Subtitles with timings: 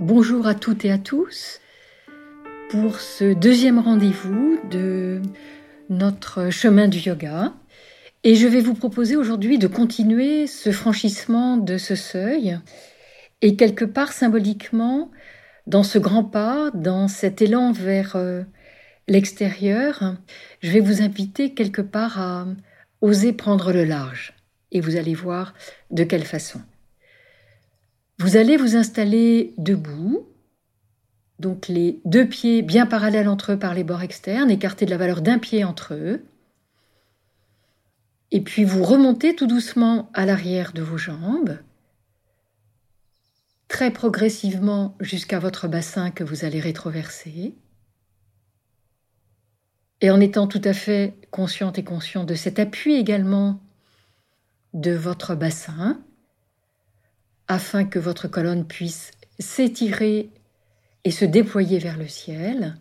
[0.00, 1.58] Bonjour à toutes et à tous
[2.70, 5.20] pour ce deuxième rendez-vous de
[5.90, 7.52] notre chemin du yoga.
[8.22, 12.56] Et je vais vous proposer aujourd'hui de continuer ce franchissement de ce seuil
[13.42, 15.10] et quelque part symboliquement
[15.66, 18.44] dans ce grand pas, dans cet élan vers euh,
[19.08, 20.14] l'extérieur,
[20.62, 22.46] je vais vous inviter quelque part à
[23.00, 24.32] oser prendre le large.
[24.70, 25.54] Et vous allez voir
[25.90, 26.60] de quelle façon.
[28.18, 30.26] Vous allez vous installer debout,
[31.38, 34.96] donc les deux pieds bien parallèles entre eux par les bords externes, écartés de la
[34.96, 36.24] valeur d'un pied entre eux.
[38.32, 41.58] Et puis vous remontez tout doucement à l'arrière de vos jambes,
[43.68, 47.54] très progressivement jusqu'à votre bassin que vous allez rétroverser.
[50.00, 53.60] Et en étant tout à fait consciente et conscient de cet appui également
[54.74, 56.00] de votre bassin,
[57.48, 60.30] afin que votre colonne puisse s'étirer
[61.04, 62.76] et se déployer vers le ciel.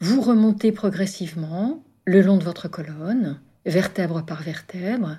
[0.00, 5.18] Vous remontez progressivement le long de votre colonne, vertèbre par vertèbre,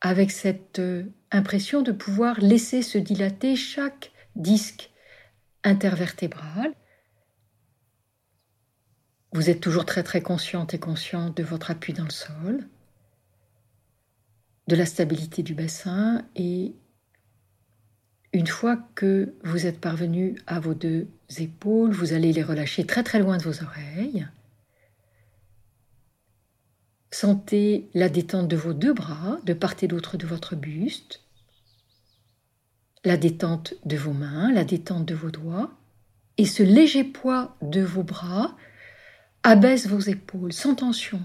[0.00, 4.90] avec cette euh, impression de pouvoir laisser se dilater chaque disque
[5.64, 6.72] intervertébral.
[9.32, 12.66] Vous êtes toujours très très consciente et consciente de votre appui dans le sol,
[14.66, 16.74] de la stabilité du bassin et
[18.32, 23.02] une fois que vous êtes parvenu à vos deux épaules, vous allez les relâcher très
[23.02, 24.26] très loin de vos oreilles.
[27.10, 31.20] Sentez la détente de vos deux bras, de part et d'autre de votre buste,
[33.04, 35.70] la détente de vos mains, la détente de vos doigts,
[36.38, 38.56] et ce léger poids de vos bras
[39.42, 41.20] abaisse vos épaules sans tension.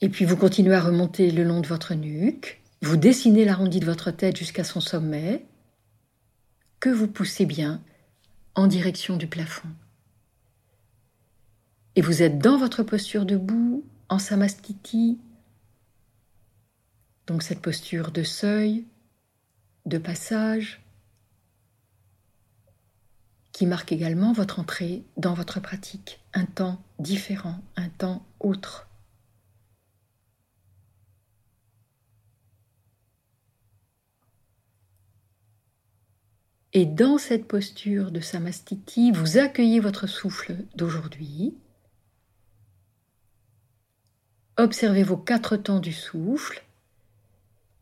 [0.00, 3.86] Et puis vous continuez à remonter le long de votre nuque, vous dessinez l'arrondi de
[3.86, 5.46] votre tête jusqu'à son sommet,
[6.80, 7.82] que vous poussez bien
[8.54, 9.68] en direction du plafond.
[11.94, 15.18] Et vous êtes dans votre posture debout, en samastiti,
[17.26, 18.84] donc cette posture de seuil,
[19.86, 20.82] de passage,
[23.52, 28.86] qui marque également votre entrée dans votre pratique, un temps différent, un temps autre.
[36.76, 41.54] Et dans cette posture de samastiti, vous accueillez votre souffle d'aujourd'hui.
[44.58, 46.62] Observez vos quatre temps du souffle,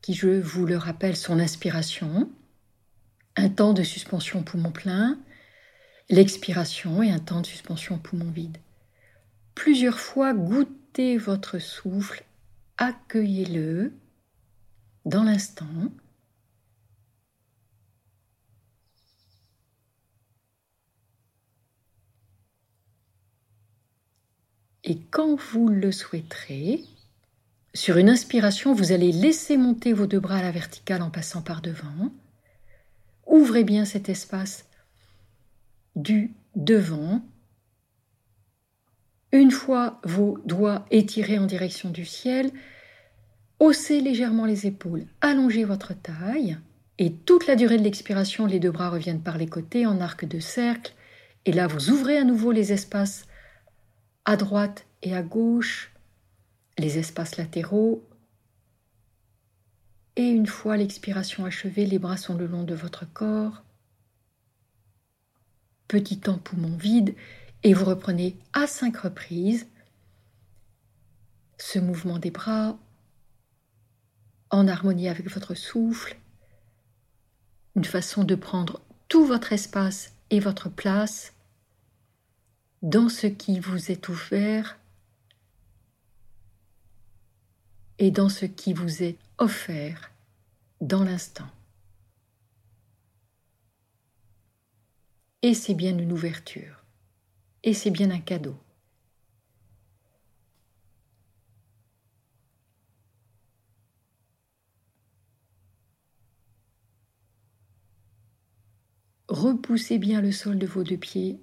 [0.01, 2.31] qui, je vous le rappelle, sont l'inspiration,
[3.35, 5.19] un temps de suspension poumon plein,
[6.09, 8.59] l'expiration et un temps de suspension poumon vide.
[9.57, 12.23] Plusieurs fois, goûtez votre souffle,
[12.79, 13.93] accueillez-le
[15.05, 15.91] dans l'instant
[24.85, 26.81] Et quand vous le souhaiterez,
[27.73, 31.43] sur une inspiration, vous allez laisser monter vos deux bras à la verticale en passant
[31.43, 32.13] par devant.
[33.27, 34.67] Ouvrez bien cet espace
[35.97, 37.23] du devant.
[39.33, 42.53] Une fois vos doigts étirés en direction du ciel,
[43.59, 46.59] haussez légèrement les épaules, allongez votre taille
[46.99, 50.25] et toute la durée de l'expiration, les deux bras reviennent par les côtés en arc
[50.25, 50.93] de cercle.
[51.45, 53.27] Et là, vous ouvrez à nouveau les espaces
[54.25, 55.93] à droite et à gauche,
[56.79, 58.07] les espaces latéraux.
[60.17, 63.63] Et une fois l'expiration achevée, les bras sont le long de votre corps.
[65.89, 67.15] Petit temps poumon vide
[67.63, 69.67] et vous reprenez à cinq reprises
[71.59, 72.79] ce mouvement des bras
[74.51, 76.17] en harmonie avec votre souffle,
[77.75, 81.34] une façon de prendre tout votre espace et votre place
[82.85, 84.79] dans ce qui vous est ouvert
[87.99, 90.13] et dans ce qui vous est offert
[90.83, 91.49] dans l'instant.
[95.41, 96.85] Et c'est bien une ouverture,
[97.63, 98.57] et c'est bien un cadeau.
[109.29, 111.41] Repoussez bien le sol de vos deux pieds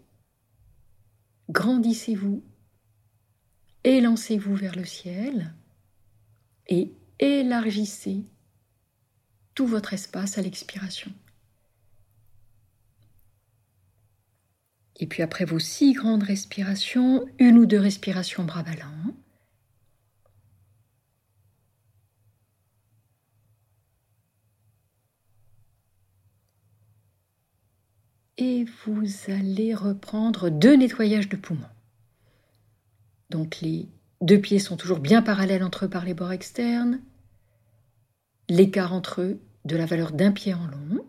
[1.52, 2.44] grandissez-vous,
[3.84, 5.54] élancez-vous vers le ciel
[6.68, 8.24] et élargissez
[9.54, 11.12] tout votre espace à l'expiration.
[14.96, 19.16] Et puis après vos six grandes respirations, une ou deux respirations bras ballants.
[28.42, 31.62] Et vous allez reprendre deux nettoyages de poumons.
[33.30, 33.88] Donc les
[34.22, 37.00] deux pieds sont toujours bien parallèles entre eux par les bords externes.
[38.50, 41.06] L'écart entre eux de la valeur d'un pied en long.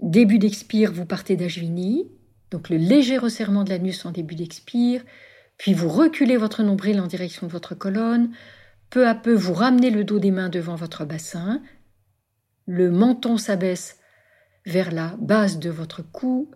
[0.00, 2.06] Début d'expire, vous partez d'Ajvini,
[2.52, 5.02] donc le léger resserrement de l'anus en début d'expire,
[5.56, 8.30] puis vous reculez votre nombril en direction de votre colonne,
[8.88, 11.60] peu à peu vous ramenez le dos des mains devant votre bassin,
[12.66, 13.99] le menton s'abaisse
[14.66, 16.50] vers la base de votre cou,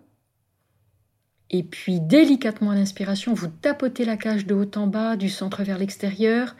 [1.49, 5.63] et puis délicatement à l'inspiration, vous tapotez la cage de haut en bas, du centre
[5.63, 6.55] vers l'extérieur,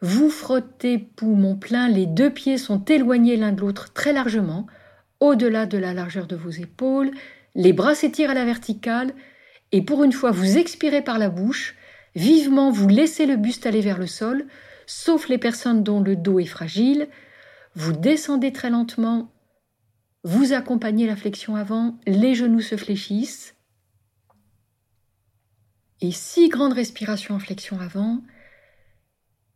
[0.00, 4.66] vous frottez poumon plein, les deux pieds sont éloignés l'un de l'autre très largement,
[5.20, 7.10] au-delà de la largeur de vos épaules,
[7.54, 9.12] les bras s'étirent à la verticale,
[9.72, 11.76] et pour une fois vous expirez par la bouche,
[12.14, 14.46] vivement vous laissez le buste aller vers le sol,
[14.86, 17.08] sauf les personnes dont le dos est fragile,
[17.74, 19.30] vous descendez très lentement,
[20.22, 23.54] vous accompagnez la flexion avant, les genoux se fléchissent,
[26.00, 28.22] et six grandes respirations en flexion avant,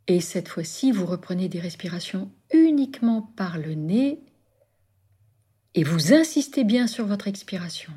[0.06, 4.20] et cette fois-ci vous reprenez des respirations uniquement par le nez,
[5.74, 7.92] et vous insistez bien sur votre expiration,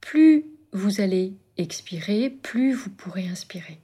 [0.00, 3.80] plus vous allez expirer, plus vous pourrez inspirer.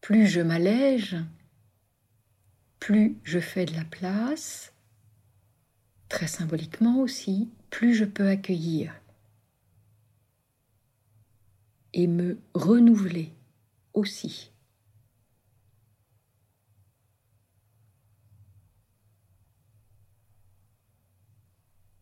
[0.00, 1.16] Plus je m'allège,
[2.82, 4.72] plus je fais de la place,
[6.08, 8.92] très symboliquement aussi, plus je peux accueillir
[11.92, 13.30] et me renouveler
[13.94, 14.50] aussi.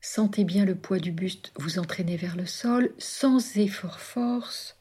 [0.01, 4.80] Sentez bien le poids du buste vous entraîner vers le sol sans effort force.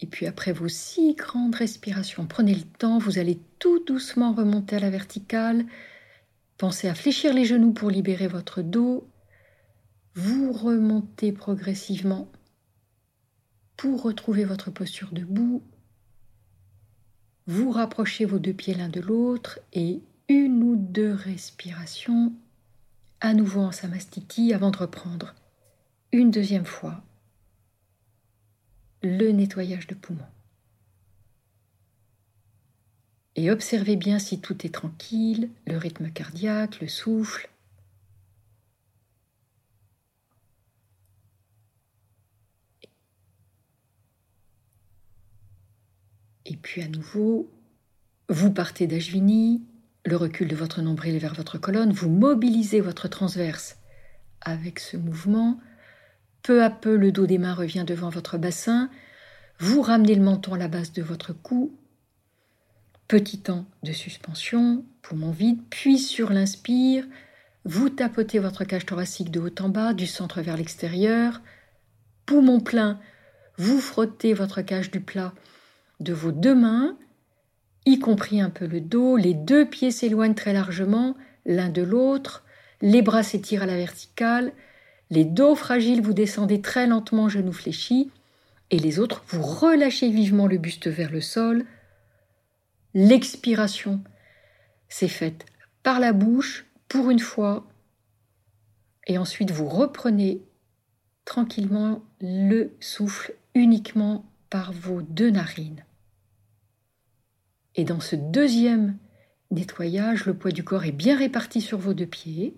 [0.00, 4.76] Et puis après vos six grandes respirations, prenez le temps, vous allez tout doucement remonter
[4.76, 5.64] à la verticale.
[6.58, 9.08] Pensez à fléchir les genoux pour libérer votre dos.
[10.14, 12.28] Vous remontez progressivement
[13.76, 15.62] pour retrouver votre posture debout.
[17.46, 22.32] Vous rapprochez vos deux pieds l'un de l'autre et une ou deux respirations
[23.20, 25.34] à nouveau en samastiti avant de reprendre
[26.12, 27.02] une deuxième fois
[29.06, 30.20] le nettoyage de poumons.
[33.36, 37.50] Et observez bien si tout est tranquille, le rythme cardiaque, le souffle.
[46.46, 47.50] Et puis à nouveau,
[48.28, 49.62] vous partez d'Ajvini,
[50.04, 53.76] le recul de votre nombril vers votre colonne, vous mobilisez votre transverse
[54.40, 55.58] avec ce mouvement.
[56.46, 58.88] Peu à peu, le dos des mains revient devant votre bassin.
[59.58, 61.76] Vous ramenez le menton à la base de votre cou.
[63.08, 67.04] Petit temps de suspension, poumon vide, puis sur l'inspire,
[67.64, 71.40] vous tapotez votre cage thoracique de haut en bas, du centre vers l'extérieur.
[72.26, 73.00] Poumon plein,
[73.56, 75.34] vous frottez votre cage du plat
[75.98, 76.96] de vos deux mains,
[77.86, 82.44] y compris un peu le dos, les deux pieds s'éloignent très largement l'un de l'autre,
[82.82, 84.52] les bras s'étirent à la verticale,
[85.10, 88.10] les dos fragiles vous descendez très lentement, genoux fléchis,
[88.70, 91.64] et les autres vous relâchez vivement le buste vers le sol.
[92.94, 94.02] L'expiration
[94.88, 95.46] s'est faite
[95.82, 97.66] par la bouche pour une fois,
[99.06, 100.42] et ensuite vous reprenez
[101.24, 105.84] tranquillement le souffle uniquement par vos deux narines.
[107.74, 108.96] Et dans ce deuxième
[109.50, 112.56] nettoyage, le poids du corps est bien réparti sur vos deux pieds.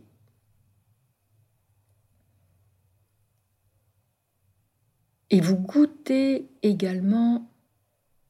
[5.30, 7.50] Et vous goûtez également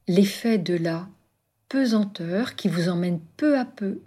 [0.07, 1.07] l'effet de la
[1.69, 4.01] pesanteur qui vous emmène peu à peu,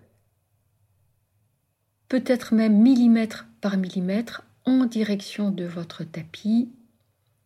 [2.08, 6.70] peut-être même millimètre par millimètre, en direction de votre tapis.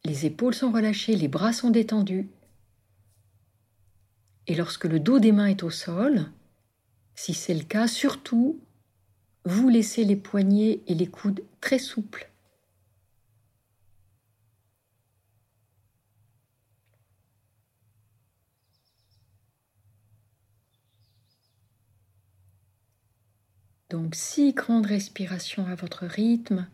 [0.04, 2.28] Les épaules sont relâchées, les bras sont détendus.
[4.46, 6.26] Et lorsque le dos des mains est au sol,
[7.14, 8.60] si c'est le cas, surtout,
[9.44, 12.30] vous laissez les poignets et les coudes très souples.
[23.96, 26.68] Donc six grandes respirations à votre rythme.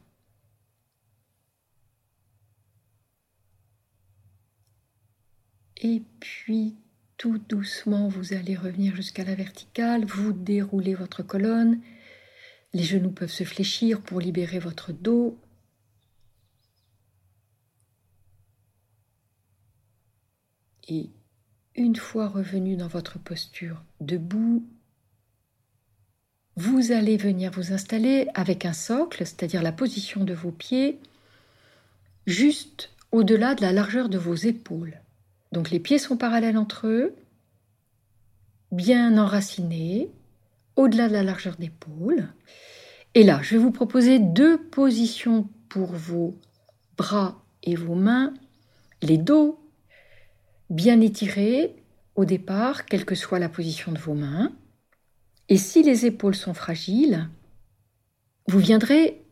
[5.77, 6.75] Et puis
[7.19, 11.81] tout doucement, vous allez revenir jusqu'à la verticale, vous déroulez votre colonne,
[12.73, 15.39] les genoux peuvent se fléchir pour libérer votre dos.
[20.89, 21.09] Et
[21.77, 24.67] une fois revenu dans votre posture debout,
[26.57, 30.99] vous allez venir vous installer avec un socle, c'est-à-dire la position de vos pieds,
[32.27, 35.01] juste au-delà de la largeur de vos épaules.
[35.53, 37.15] Donc les pieds sont parallèles entre eux,
[38.71, 40.11] bien enracinés,
[40.77, 42.29] au-delà de la largeur d'épaule.
[43.15, 46.39] Et là, je vais vous proposer deux positions pour vos
[46.97, 48.33] bras et vos mains,
[49.03, 49.59] les dos
[50.71, 51.77] bien étirés
[52.15, 54.53] au départ, quelle que soit la position de vos mains.
[55.53, 57.29] Et si les épaules sont fragiles,
[58.49, 59.23] vous viendrez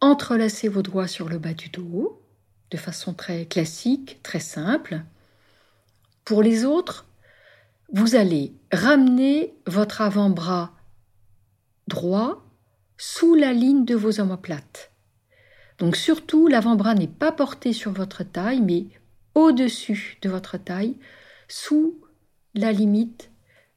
[0.00, 2.22] entrelacer vos doigts sur le bas du dos
[2.70, 5.02] de façon très classique, très simple.
[6.24, 7.04] Pour les autres,
[7.92, 10.72] vous allez ramener votre avant-bras
[11.86, 12.42] droit
[12.96, 14.90] sous la ligne de vos omoplates.
[15.76, 18.86] Donc surtout, l'avant-bras n'est pas porté sur votre taille, mais
[19.34, 20.96] au-dessus de votre taille,
[21.46, 22.00] sous
[22.54, 23.30] la limite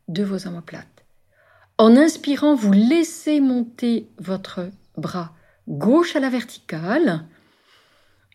[0.07, 0.94] de vos omoplates.
[1.77, 5.33] En inspirant, vous laissez monter votre bras
[5.67, 7.25] gauche à la verticale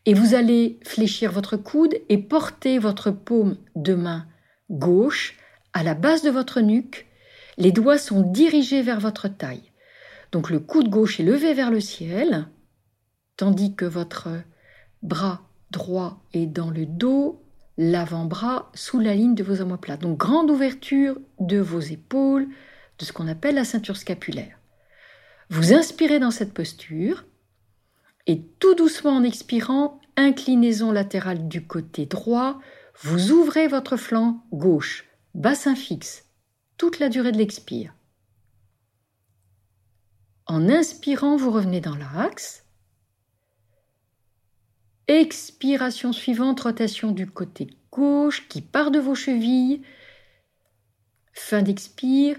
[0.04, 4.26] et vous allez fléchir votre coude et porter votre paume de main
[4.70, 5.38] gauche
[5.72, 7.06] à la base de votre nuque.
[7.56, 9.72] Les doigts sont dirigés vers votre taille.
[10.32, 12.46] Donc le coude gauche est levé vers le ciel,
[13.36, 14.28] tandis que votre
[15.02, 17.42] bras droit est dans le dos,
[17.78, 20.02] l'avant-bras sous la ligne de vos omoplates.
[20.02, 22.48] Donc grande ouverture de vos épaules,
[23.00, 24.58] de ce qu'on appelle la ceinture scapulaire.
[25.48, 27.24] Vous inspirez dans cette posture
[28.26, 32.60] et tout doucement en expirant, inclinaison latérale du côté droit,
[33.00, 36.26] vous ouvrez votre flanc gauche, bassin fixe,
[36.76, 37.94] toute la durée de l'expire.
[40.46, 42.64] En inspirant, vous revenez dans l'axe.
[45.08, 49.82] Expiration suivante, rotation du côté gauche qui part de vos chevilles.
[51.32, 52.36] Fin d'expire.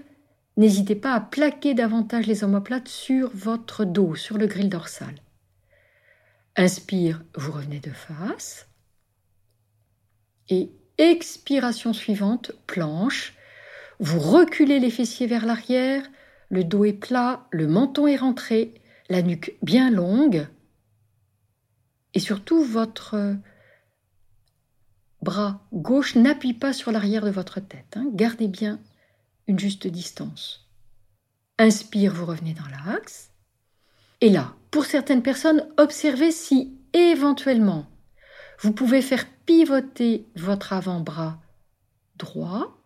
[0.56, 5.14] N'hésitez pas à plaquer davantage les omoplates sur votre dos, sur le grill dorsal.
[6.56, 8.68] Inspire, vous revenez de face.
[10.50, 13.34] Et expiration suivante, planche.
[13.98, 16.02] Vous reculez les fessiers vers l'arrière,
[16.50, 18.74] le dos est plat, le menton est rentré,
[19.08, 20.46] la nuque bien longue.
[22.12, 23.36] Et surtout, votre
[25.22, 27.96] bras gauche n'appuie pas sur l'arrière de votre tête.
[27.96, 28.06] Hein.
[28.12, 28.80] Gardez bien
[29.58, 30.68] juste distance.
[31.58, 33.30] Inspire, vous revenez dans l'axe.
[34.20, 37.86] Et là, pour certaines personnes, observez si éventuellement
[38.60, 41.40] vous pouvez faire pivoter votre avant-bras
[42.16, 42.78] droit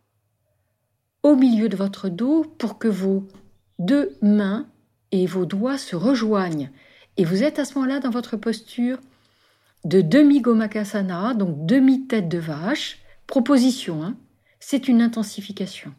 [1.22, 3.26] au milieu de votre dos pour que vos
[3.78, 4.66] deux mains
[5.12, 6.70] et vos doigts se rejoignent.
[7.16, 8.98] Et vous êtes à ce moment-là dans votre posture
[9.84, 12.98] de demi-gomakasana, donc demi-tête de vache.
[13.26, 14.16] Proposition, hein.
[14.60, 15.92] c'est une intensification.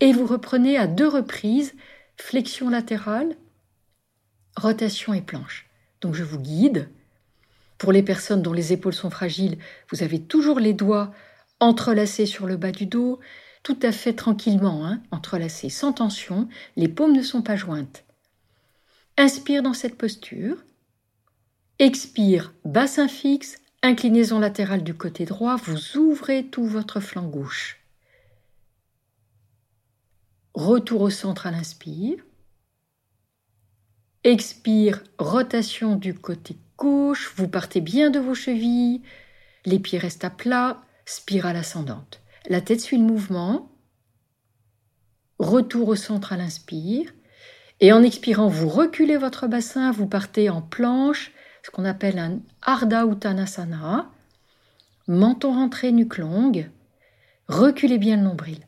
[0.00, 1.74] Et vous reprenez à deux reprises
[2.16, 3.36] flexion latérale,
[4.56, 5.68] rotation et planche.
[6.00, 6.88] Donc je vous guide.
[7.78, 9.58] Pour les personnes dont les épaules sont fragiles,
[9.90, 11.12] vous avez toujours les doigts
[11.60, 13.20] entrelacés sur le bas du dos,
[13.62, 18.04] tout à fait tranquillement, hein, entrelacés, sans tension, les paumes ne sont pas jointes.
[19.16, 20.56] Inspire dans cette posture.
[21.78, 27.83] Expire, bassin fixe, inclinaison latérale du côté droit, vous ouvrez tout votre flanc gauche.
[30.54, 32.24] Retour au centre à l'inspire.
[34.22, 39.02] Expire, rotation du côté gauche, vous partez bien de vos chevilles,
[39.64, 42.20] les pieds restent à plat, spirale ascendante.
[42.48, 43.68] La tête suit le mouvement.
[45.40, 47.12] Retour au centre à l'inspire.
[47.80, 51.32] Et en expirant, vous reculez votre bassin, vous partez en planche,
[51.64, 54.08] ce qu'on appelle un Ardha Uttanasana.
[55.08, 56.70] Menton rentré, nuque longue.
[57.48, 58.60] Reculez bien le nombril.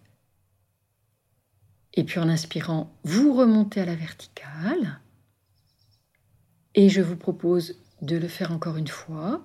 [1.96, 5.00] Et puis en inspirant, vous remontez à la verticale.
[6.74, 9.44] Et je vous propose de le faire encore une fois.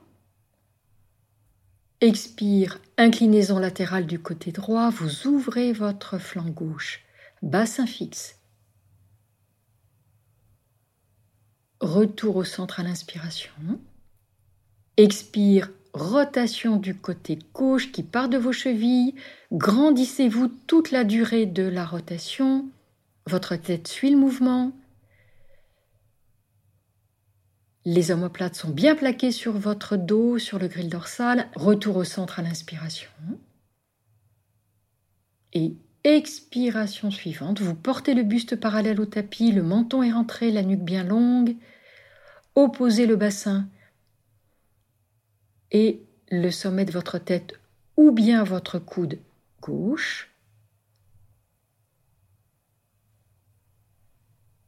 [2.01, 7.05] Expire, inclinaison latérale du côté droit, vous ouvrez votre flanc gauche,
[7.41, 8.38] bassin fixe.
[11.79, 13.79] Retour au centre à l'inspiration.
[14.98, 19.15] Expire, rotation du côté gauche qui part de vos chevilles.
[19.51, 22.65] Grandissez-vous toute la durée de la rotation.
[23.27, 24.71] Votre tête suit le mouvement.
[27.83, 31.48] Les omoplates sont bien plaquées sur votre dos, sur le grill dorsal.
[31.55, 33.10] Retour au centre à l'inspiration.
[35.53, 40.63] Et expiration suivante, vous portez le buste parallèle au tapis, le menton est rentré, la
[40.63, 41.55] nuque bien longue.
[42.55, 43.67] Opposez le bassin
[45.72, 47.54] et le sommet de votre tête
[47.98, 49.20] ou bien votre coude
[49.62, 50.30] gauche.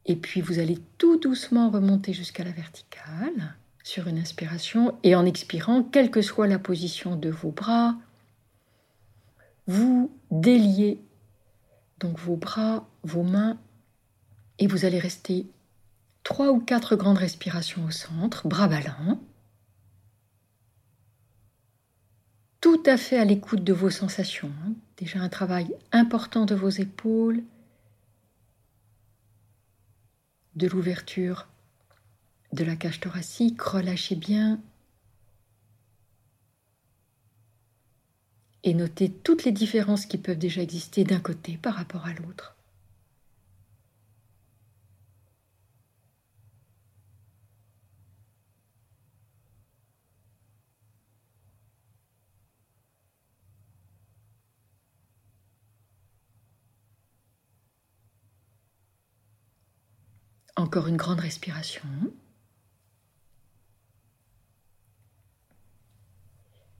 [0.06, 5.26] Et puis vous allez tout doucement remonter jusqu'à la verticale sur une inspiration et en
[5.26, 7.94] expirant, quelle que soit la position de vos bras,
[9.66, 11.00] vous déliez
[12.00, 13.58] donc vos bras, vos mains
[14.58, 15.46] et vous allez rester
[16.22, 19.20] trois ou quatre grandes respirations au centre, bras ballants.
[22.64, 24.50] Tout à fait à l'écoute de vos sensations.
[24.64, 24.72] Hein.
[24.96, 27.42] Déjà un travail important de vos épaules,
[30.56, 31.46] de l'ouverture
[32.54, 33.60] de la cage thoracique.
[33.60, 34.62] Relâchez bien.
[38.62, 42.53] Et notez toutes les différences qui peuvent déjà exister d'un côté par rapport à l'autre.
[60.56, 61.82] Encore une grande respiration.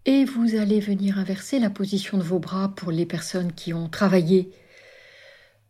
[0.06, 3.88] Et vous allez venir inverser la position de vos bras pour les personnes qui ont
[3.88, 4.52] travaillé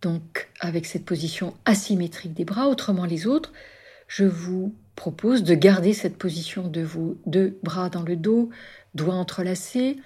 [0.04, 3.52] donc avec cette position asymétrique des bras, autrement les autres,
[4.06, 8.50] je vous propose de garder cette position de vos deux bras dans le dos,
[8.94, 9.96] doigts entrelacés.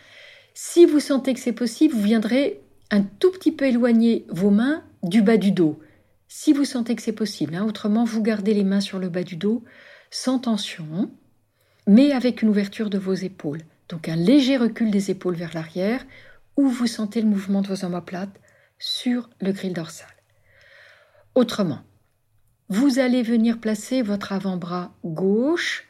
[0.55, 2.61] Si vous sentez que c'est possible, vous viendrez
[2.93, 5.81] un tout petit peu éloigner vos mains du bas du dos
[6.29, 7.55] si vous sentez que c'est possible.
[7.55, 7.65] Hein.
[7.65, 9.65] Autrement, vous gardez les mains sur le bas du dos,
[10.11, 11.11] sans tension,
[11.87, 13.63] mais avec une ouverture de vos épaules.
[13.89, 16.05] Donc un léger recul des épaules vers l'arrière,
[16.57, 18.41] où vous sentez le mouvement de vos omoplates
[18.79, 20.09] sur le grill dorsal.
[21.35, 21.81] Autrement,
[22.69, 25.89] vous allez venir placer votre avant-bras gauche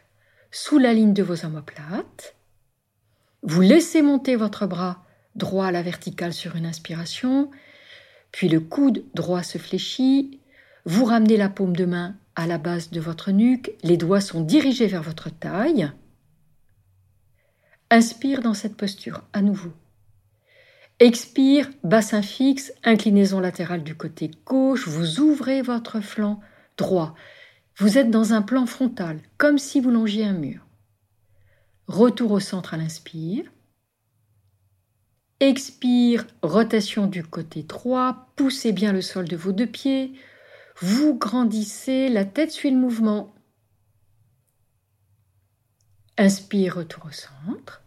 [0.50, 2.37] sous la ligne de vos omoplates.
[3.42, 7.51] Vous laissez monter votre bras droit à la verticale sur une inspiration
[8.33, 10.41] puis le coude droit se fléchit,
[10.85, 14.43] vous ramenez la paume de main à la base de votre nuque, les doigts sont
[14.43, 15.91] dirigés vers votre taille.
[17.91, 19.73] Inspire dans cette posture à nouveau.
[21.01, 26.41] Expire, bassin fixe, inclinaison latérale du côté gauche, vous ouvrez votre flanc
[26.77, 27.14] droit.
[27.77, 30.67] Vous êtes dans un plan frontal, comme si vous longiez un mur.
[31.87, 33.45] Retour au centre à l'inspire.
[35.40, 40.12] Expire, rotation du côté droit, poussez bien le sol de vos deux pieds,
[40.81, 43.33] vous grandissez, la tête suit le mouvement.
[46.16, 47.83] Inspire, retour au centre.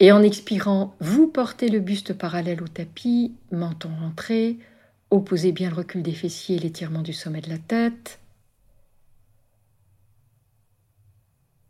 [0.00, 4.58] Et en expirant, vous portez le buste parallèle au tapis, menton rentré,
[5.10, 8.18] opposez bien le recul des fessiers et l'étirement du sommet de la tête.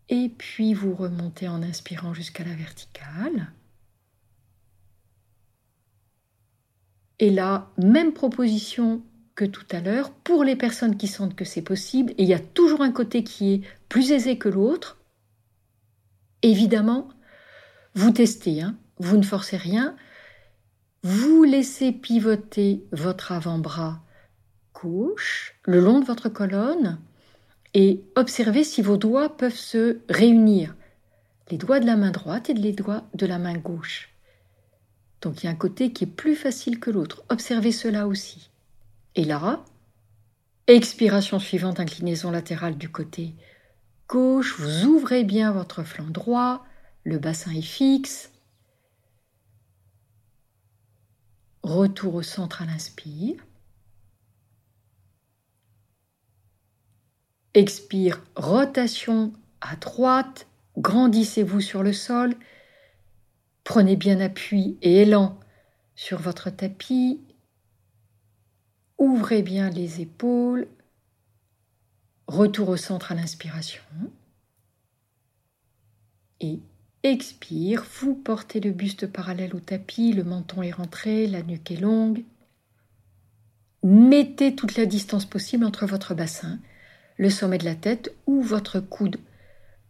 [0.09, 3.53] Et puis vous remontez en inspirant jusqu'à la verticale.
[7.21, 9.03] Et là, même proposition
[9.35, 12.13] que tout à l'heure pour les personnes qui sentent que c'est possible.
[12.19, 14.99] Et il y a toujours un côté qui est plus aisé que l'autre.
[16.43, 17.09] Évidemment,
[17.95, 18.77] vous testez, hein.
[18.99, 19.97] vous ne forcez rien.
[21.03, 24.03] Vous laissez pivoter votre avant-bras
[24.75, 26.99] gauche le long de votre colonne
[27.75, 30.75] et observez si vos doigts peuvent se réunir.
[31.51, 34.10] Les doigts de la main droite et les doigts de la main gauche.
[35.21, 37.23] Donc il y a un côté qui est plus facile que l'autre.
[37.29, 38.51] Observez cela aussi.
[39.17, 39.65] Et là,
[40.67, 43.35] expiration suivante, inclinaison latérale du côté
[44.11, 46.67] gauche, vous ouvrez bien votre flanc droit,
[47.05, 48.33] le bassin est fixe.
[51.63, 53.37] Retour au centre à l'inspire.
[57.55, 62.35] Expire, rotation à droite, grandissez-vous sur le sol
[63.65, 65.39] Prenez bien appui et élan
[65.95, 67.21] sur votre tapis.
[68.99, 70.69] Ouvrez bien les épaules.
[72.27, 73.83] Retour au centre à l'inspiration.
[76.41, 76.61] Et
[77.03, 81.81] expire, vous portez le buste parallèle au tapis, le menton est rentré, la nuque est
[81.81, 82.25] longue.
[83.83, 86.59] Mettez toute la distance possible entre votre bassin,
[87.17, 89.17] le sommet de la tête ou votre coude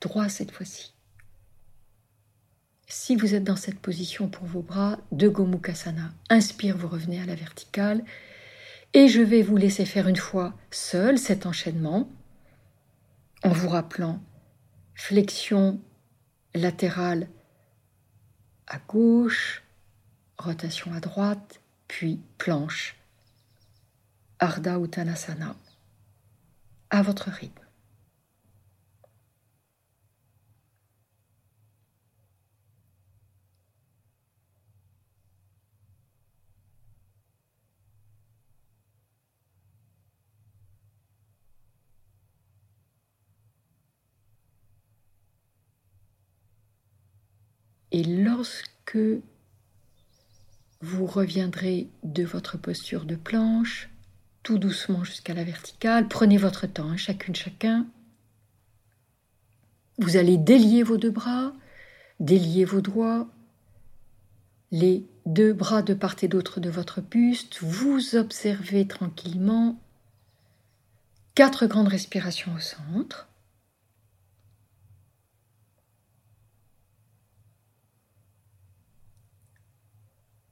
[0.01, 0.95] droit cette fois-ci.
[2.93, 7.25] Si vous êtes dans cette position pour vos bras, de Gomukhasana, inspire, vous revenez à
[7.25, 8.05] la verticale.
[8.95, 12.11] Et je vais vous laisser faire une fois seul cet enchaînement
[13.45, 14.21] en vous rappelant
[14.97, 15.81] flexion
[16.53, 17.29] latérale
[18.67, 19.63] à gauche,
[20.37, 22.97] rotation à droite, puis planche.
[24.41, 25.55] Ardha Uttanasana
[26.91, 27.60] à votre rythme.
[47.93, 48.99] Et lorsque
[50.81, 53.91] vous reviendrez de votre posture de planche,
[54.43, 57.87] tout doucement jusqu'à la verticale, prenez votre temps, hein, chacune, chacun.
[59.99, 61.53] Vous allez délier vos deux bras,
[62.21, 63.29] délier vos doigts,
[64.71, 69.79] les deux bras de part et d'autre de votre buste, vous observez tranquillement
[71.35, 73.30] quatre grandes respirations au centre.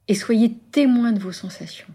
[0.09, 1.93] Et soyez témoin de vos sensations.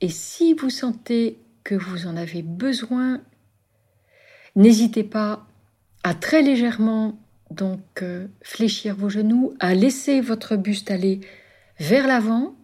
[0.00, 3.20] Et si vous sentez que vous en avez besoin,
[4.54, 5.46] n'hésitez pas
[6.04, 7.18] à très légèrement
[7.50, 11.20] donc euh, fléchir vos genoux, à laisser votre buste aller
[11.78, 12.54] vers l'avant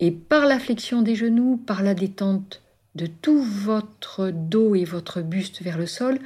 [0.00, 2.62] et par la flexion des genoux, par la détente
[2.94, 6.18] de tout votre dos et votre buste vers le sol,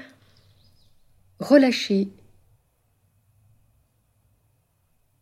[1.40, 2.08] relâchez.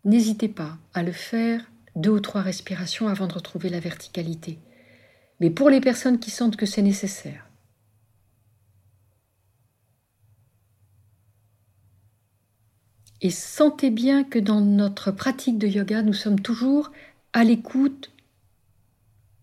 [0.04, 4.58] N'hésitez pas à le faire deux ou trois respirations avant de retrouver la verticalité.
[5.40, 7.50] Mais pour les personnes qui sentent que c'est nécessaire,
[13.22, 16.90] Et sentez bien que dans notre pratique de yoga, nous sommes toujours
[17.32, 18.10] à l'écoute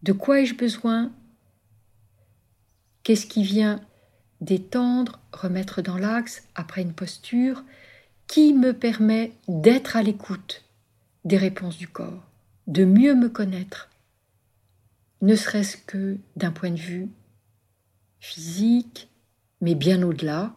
[0.03, 1.11] de quoi ai-je besoin
[3.03, 3.79] Qu'est-ce qui vient
[4.41, 7.63] détendre, remettre dans l'axe après une posture
[8.27, 10.65] qui me permet d'être à l'écoute
[11.25, 12.23] des réponses du corps,
[12.67, 13.89] de mieux me connaître,
[15.21, 17.09] ne serait-ce que d'un point de vue
[18.19, 19.09] physique,
[19.61, 20.53] mais bien au-delà,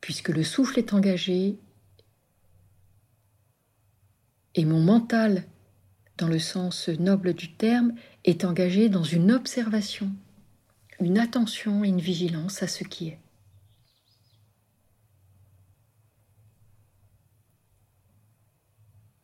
[0.00, 1.58] puisque le souffle est engagé
[4.54, 5.44] et mon mental,
[6.18, 10.10] dans le sens noble du terme, est engagé dans une observation,
[11.00, 13.18] une attention et une vigilance à ce qui est.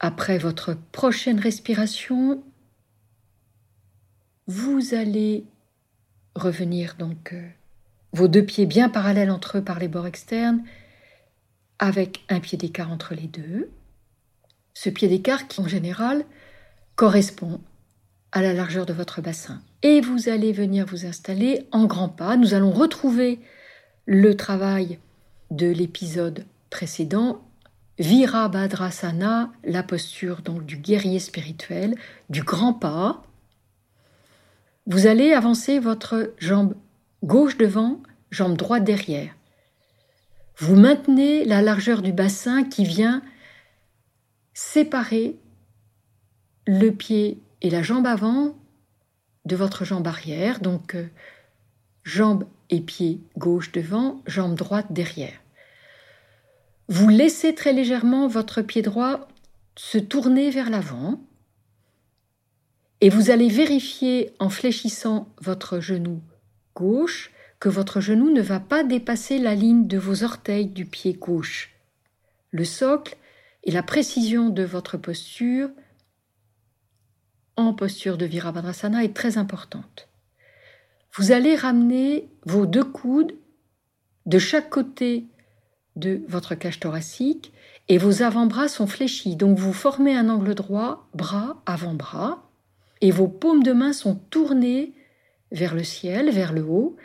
[0.06, 2.44] Après votre prochaine respiration,
[4.46, 5.44] vous allez
[6.36, 7.48] revenir donc euh,
[8.12, 10.62] vos deux pieds bien parallèles entre eux par les bords externes,
[11.80, 13.68] avec un pied d'écart entre les deux
[14.74, 16.24] ce pied d'écart qui en général
[16.94, 17.60] correspond
[18.30, 19.60] à la largeur de votre bassin.
[19.82, 22.36] Et vous allez venir vous installer en grand pas.
[22.36, 23.40] Nous allons retrouver
[24.04, 25.00] le travail
[25.50, 27.42] de l'épisode précédent,
[27.98, 31.94] Virabhadrasana, la posture donc du guerrier spirituel,
[32.28, 33.22] du grand pas.
[34.86, 36.74] Vous allez avancer votre jambe
[37.24, 39.34] gauche devant, jambe droite derrière.
[40.58, 43.22] Vous maintenez la largeur du bassin qui vient
[44.54, 45.36] séparer
[46.66, 48.56] le pied et la jambe avant
[49.44, 51.06] de votre jambe arrière, donc euh,
[52.04, 55.38] jambe et pied gauche devant, jambe droite derrière.
[56.88, 59.28] Vous laissez très légèrement votre pied droit
[59.76, 61.20] se tourner vers l'avant
[63.00, 66.22] et vous allez vérifier en fléchissant votre genou
[66.74, 71.14] gauche que votre genou ne va pas dépasser la ligne de vos orteils du pied
[71.14, 71.74] gauche.
[72.50, 73.16] Le socle
[73.64, 75.70] et la précision de votre posture
[77.56, 80.08] en posture de Virabhadrasana est très importante.
[81.14, 83.34] Vous allez ramener vos deux coudes
[84.26, 85.26] de chaque côté
[85.96, 87.52] de votre cage thoracique
[87.88, 89.36] et vos avant-bras sont fléchis.
[89.36, 92.42] Donc vous formez un angle droit, bras, avant-bras,
[93.00, 94.92] et vos paumes de main sont tournées
[95.52, 96.96] vers le ciel, vers le haut,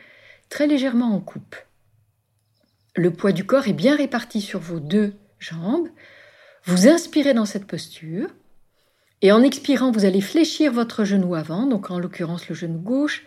[0.49, 1.55] très légèrement en coupe.
[2.95, 5.87] Le poids du corps est bien réparti sur vos deux jambes.
[6.65, 8.29] Vous inspirez dans cette posture
[9.21, 13.23] et en expirant, vous allez fléchir votre genou avant, donc en l'occurrence le genou gauche,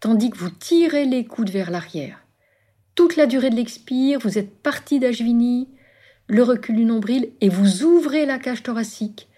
[0.00, 2.24] tandis que vous tirez les coudes vers l'arrière.
[2.98, 5.68] Toute la durée de l'expire, vous êtes parti d'Ajvini,
[6.26, 9.28] le recul du nombril et vous ouvrez la cage thoracique.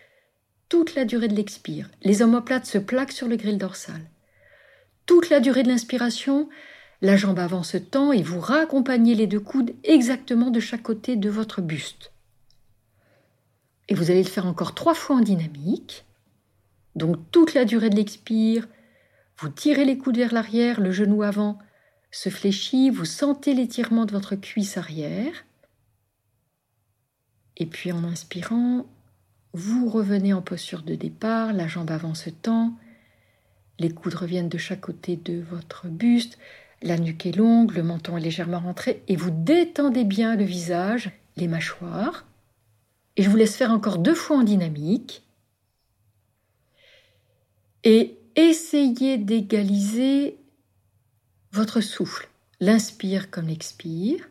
[0.71, 4.01] Toute la durée de l'expire, les omoplates se plaquent sur le grille dorsal.
[5.05, 6.49] Toute la durée de l'inspiration,
[7.03, 11.17] la jambe avant se tend et vous raccompagnez les deux coudes exactement de chaque côté
[11.17, 12.13] de votre buste.
[13.89, 16.07] Et vous allez le faire encore trois fois en dynamique.
[16.97, 18.67] Donc toute la durée de l'expire,
[19.37, 21.59] vous tirez les coudes vers l'arrière, le genou avant
[22.11, 25.45] se fléchit, vous sentez l'étirement de votre cuisse arrière.
[27.57, 28.87] Et puis en inspirant,
[29.53, 32.73] vous revenez en posture de départ, la jambe avant se tend,
[33.79, 36.39] les coudes reviennent de chaque côté de votre buste,
[36.83, 41.11] la nuque est longue, le menton est légèrement rentré et vous détendez bien le visage,
[41.37, 42.27] les mâchoires.
[43.17, 45.23] Et je vous laisse faire encore deux fois en dynamique.
[47.85, 50.40] Et essayez d'égaliser
[51.53, 52.29] votre souffle,
[52.61, 54.29] l'inspire comme l'expire.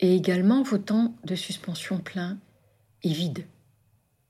[0.00, 2.38] Et également vos temps de suspension plein
[3.02, 3.46] et vide.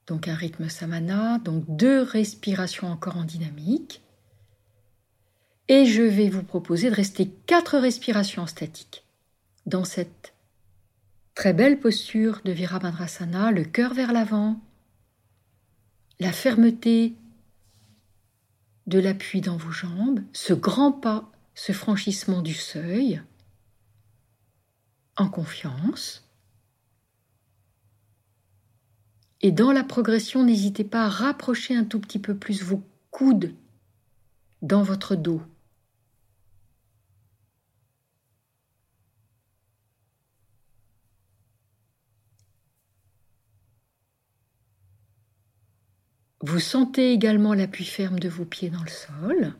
[0.06, 4.02] Donc un rythme samana, donc deux respirations encore en dynamique.
[5.68, 9.06] Et je vais vous proposer de rester quatre respirations statiques
[9.64, 10.34] dans cette
[11.34, 14.60] très belle posture de Virabhadrasana, le cœur vers l'avant,
[16.22, 17.14] la fermeté
[18.86, 23.20] de l'appui dans vos jambes, ce grand pas, ce franchissement du seuil,
[25.16, 26.24] en confiance.
[29.40, 33.52] Et dans la progression, n'hésitez pas à rapprocher un tout petit peu plus vos coudes
[34.62, 35.42] dans votre dos.
[46.42, 49.54] Vous sentez également l'appui ferme de vos pieds dans le sol.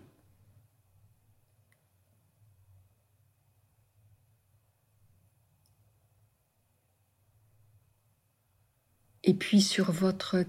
[9.23, 10.45] Et puis sur votre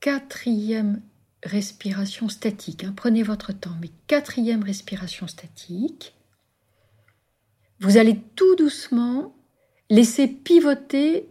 [0.00, 1.02] quatrième
[1.42, 6.14] respiration statique, hein, prenez votre temps, mais quatrième respiration statique,
[7.80, 9.36] vous allez tout doucement
[9.90, 11.28] laisser pivoter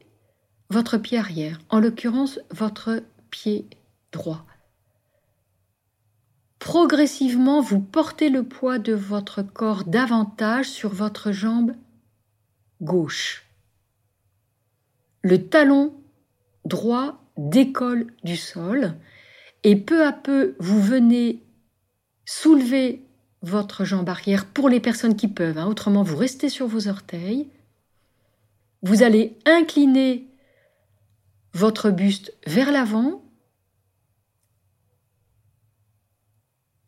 [0.69, 3.67] votre pied arrière, en l'occurrence votre pied
[6.59, 11.73] Progressivement, vous portez le poids de votre corps davantage sur votre jambe
[12.81, 13.45] gauche.
[15.21, 15.93] Le talon
[16.65, 18.95] droit décolle du sol
[19.63, 21.41] et peu à peu vous venez
[22.25, 23.05] soulever
[23.41, 25.57] votre jambe arrière pour les personnes qui peuvent.
[25.57, 25.67] Hein.
[25.67, 27.49] Autrement, vous restez sur vos orteils.
[28.81, 30.27] Vous allez incliner
[31.53, 33.22] votre buste vers l'avant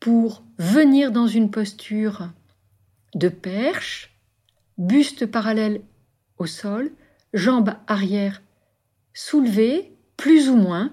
[0.06, 2.28] pour venir dans une posture
[3.16, 4.16] de perche,
[4.78, 5.80] buste parallèle
[6.38, 6.92] au sol,
[7.34, 8.40] jambes arrière
[9.14, 10.92] soulevées, plus ou moins,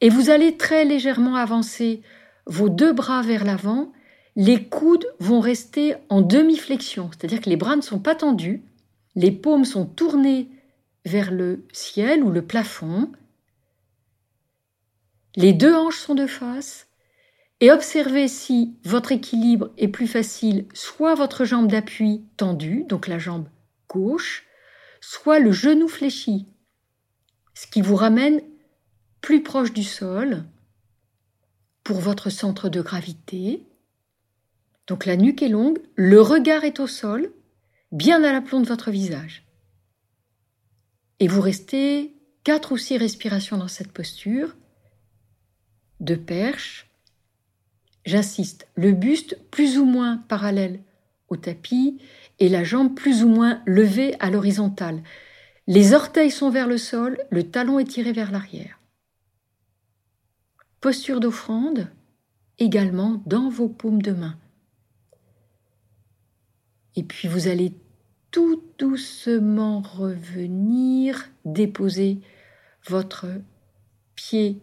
[0.00, 2.00] et vous allez très légèrement avancer
[2.46, 3.92] vos deux bras vers l'avant,
[4.34, 8.62] les coudes vont rester en demi-flexion, c'est-à-dire que les bras ne sont pas tendus,
[9.14, 10.48] les paumes sont tournées
[11.04, 13.12] vers le ciel ou le plafond,
[15.36, 16.88] les deux hanches sont de face,
[17.64, 23.18] et observez si votre équilibre est plus facile, soit votre jambe d'appui tendue, donc la
[23.18, 23.48] jambe
[23.88, 24.44] gauche,
[25.00, 26.46] soit le genou fléchi,
[27.54, 28.42] ce qui vous ramène
[29.22, 30.44] plus proche du sol
[31.84, 33.66] pour votre centre de gravité.
[34.86, 37.32] Donc la nuque est longue, le regard est au sol,
[37.92, 39.46] bien à l'aplomb de votre visage.
[41.18, 44.54] Et vous restez quatre ou six respirations dans cette posture,
[46.00, 46.83] de perche,
[48.04, 50.80] J'insiste, le buste plus ou moins parallèle
[51.28, 51.98] au tapis
[52.38, 55.02] et la jambe plus ou moins levée à l'horizontale.
[55.66, 58.78] Les orteils sont vers le sol, le talon est tiré vers l'arrière.
[60.80, 61.90] Posture d'offrande
[62.58, 64.36] également dans vos paumes de main.
[66.96, 67.72] Et puis vous allez
[68.30, 72.20] tout doucement revenir, déposer
[72.86, 73.26] votre
[74.14, 74.60] pied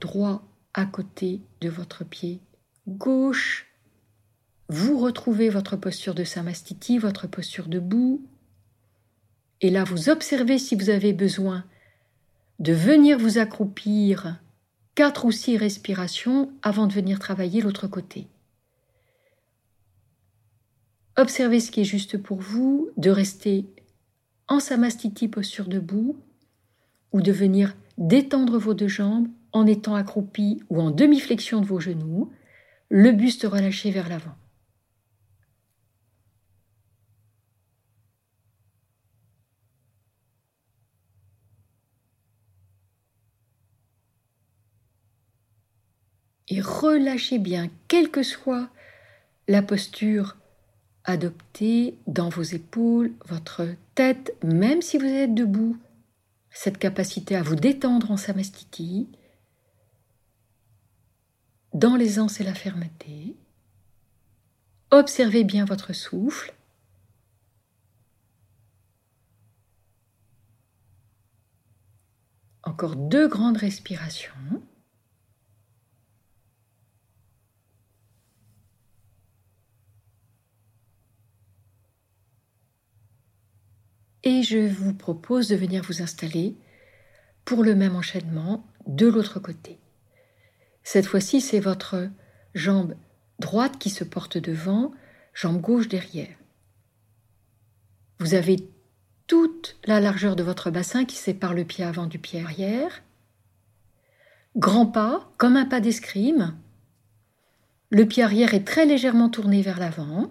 [0.00, 2.40] droit à côté de votre pied
[2.88, 3.66] gauche,
[4.68, 8.22] vous retrouvez votre posture de samastiti, votre posture debout.
[9.60, 11.64] Et là, vous observez si vous avez besoin
[12.58, 14.38] de venir vous accroupir
[14.94, 18.26] quatre ou six respirations avant de venir travailler l'autre côté.
[21.16, 23.66] Observez ce qui est juste pour vous, de rester
[24.48, 26.16] en samastiti posture debout
[27.12, 31.80] ou de venir détendre vos deux jambes en étant accroupi ou en demi-flexion de vos
[31.80, 32.30] genoux
[32.88, 34.36] le buste relâché vers l'avant.
[46.48, 48.68] Et relâchez bien, quelle que soit
[49.48, 50.36] la posture
[51.04, 55.76] adoptée dans vos épaules, votre tête, même si vous êtes debout,
[56.50, 59.08] cette capacité à vous détendre en samastiti,
[61.76, 63.36] dans l'aisance et la fermeté.
[64.90, 66.54] Observez bien votre souffle.
[72.62, 74.32] Encore deux grandes respirations.
[84.22, 86.56] Et je vous propose de venir vous installer
[87.44, 89.78] pour le même enchaînement de l'autre côté.
[90.86, 92.08] Cette fois-ci, c'est votre
[92.54, 92.94] jambe
[93.40, 94.92] droite qui se porte devant,
[95.34, 96.36] jambe gauche derrière.
[98.20, 98.58] Vous avez
[99.26, 103.02] toute la largeur de votre bassin qui sépare le pied avant du pied arrière.
[104.54, 106.54] Grand pas, comme un pas d'escrime.
[107.90, 110.30] Le pied arrière est très légèrement tourné vers l'avant.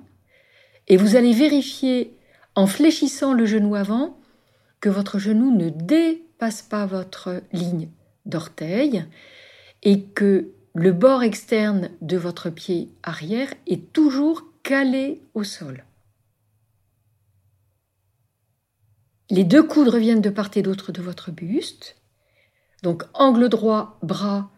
[0.88, 2.18] Et vous allez vérifier,
[2.56, 4.18] en fléchissant le genou avant,
[4.80, 7.90] que votre genou ne dépasse pas votre ligne
[8.26, 9.06] d'orteil
[9.86, 15.86] et que le bord externe de votre pied arrière est toujours calé au sol.
[19.30, 21.96] Les deux coudes reviennent de part et d'autre de votre buste.
[22.84, 24.52] Donc angle droit, bras,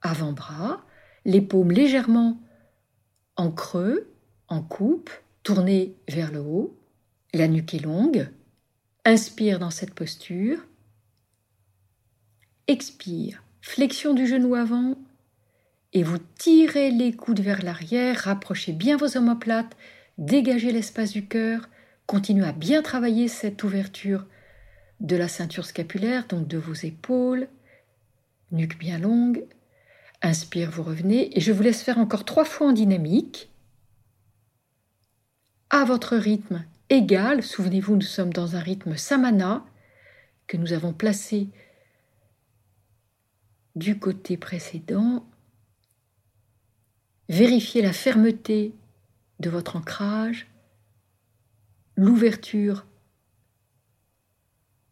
[0.00, 0.84] avant-bras,
[1.24, 2.40] les paumes légèrement
[3.36, 4.12] en creux,
[4.48, 5.10] en coupe,
[5.42, 6.78] tournées vers le haut,
[7.32, 8.30] la nuque est longue.
[9.04, 10.58] Inspire dans cette posture.
[12.66, 14.96] Expire flexion du genou avant,
[15.92, 19.76] et vous tirez les coudes vers l'arrière, rapprochez bien vos omoplates,
[20.18, 21.68] dégagez l'espace du cœur,
[22.06, 24.26] continuez à bien travailler cette ouverture
[25.00, 27.48] de la ceinture scapulaire, donc de vos épaules,
[28.52, 29.44] nuque bien longue.
[30.20, 33.50] Inspire, vous revenez, et je vous laisse faire encore trois fois en dynamique,
[35.70, 37.42] à votre rythme égal.
[37.42, 39.64] Souvenez-vous, nous sommes dans un rythme samana
[40.46, 41.48] que nous avons placé
[43.78, 45.24] du côté précédent,
[47.28, 48.74] vérifiez la fermeté
[49.38, 50.48] de votre ancrage,
[51.94, 52.86] l'ouverture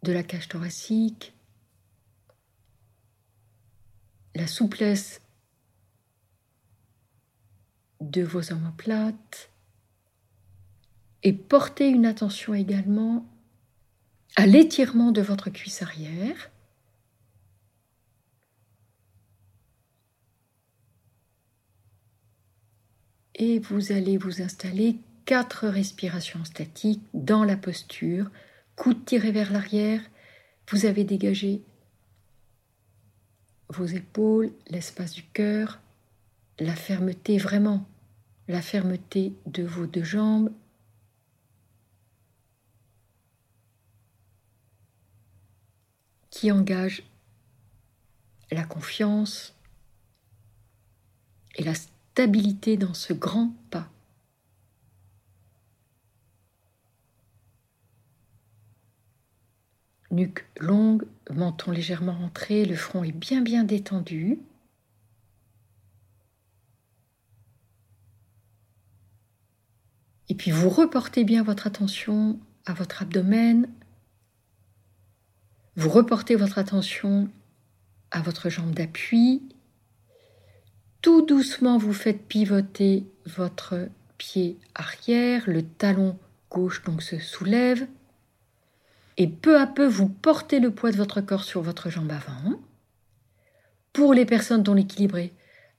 [0.04, 1.34] de la cage thoracique,
[4.36, 5.20] la souplesse
[8.00, 9.50] de vos omoplates
[11.24, 13.26] et portez une attention également
[14.36, 16.50] à l'étirement de votre cuisse arrière.
[23.36, 24.96] et vous allez vous installer
[25.26, 28.30] quatre respirations statiques dans la posture,
[28.74, 30.00] coude tiré vers l'arrière,
[30.70, 31.62] vous avez dégagé
[33.68, 35.80] vos épaules, l'espace du cœur,
[36.58, 37.86] la fermeté vraiment,
[38.48, 40.50] la fermeté de vos deux jambes.
[46.30, 47.02] qui engage
[48.50, 49.54] la confiance
[51.54, 51.72] et la
[52.24, 53.90] dans ce grand pas.
[60.10, 64.38] Nuque longue, menton légèrement rentré, le front est bien bien détendu.
[70.28, 73.68] Et puis vous reportez bien votre attention à votre abdomen.
[75.76, 77.28] Vous reportez votre attention
[78.10, 79.42] à votre jambe d'appui
[81.02, 86.18] tout doucement, vous faites pivoter votre pied arrière, le talon
[86.50, 87.86] gauche donc se soulève,
[89.16, 92.60] et peu à peu, vous portez le poids de votre corps sur votre jambe avant.
[93.92, 95.32] Pour les personnes dont l'équilibre est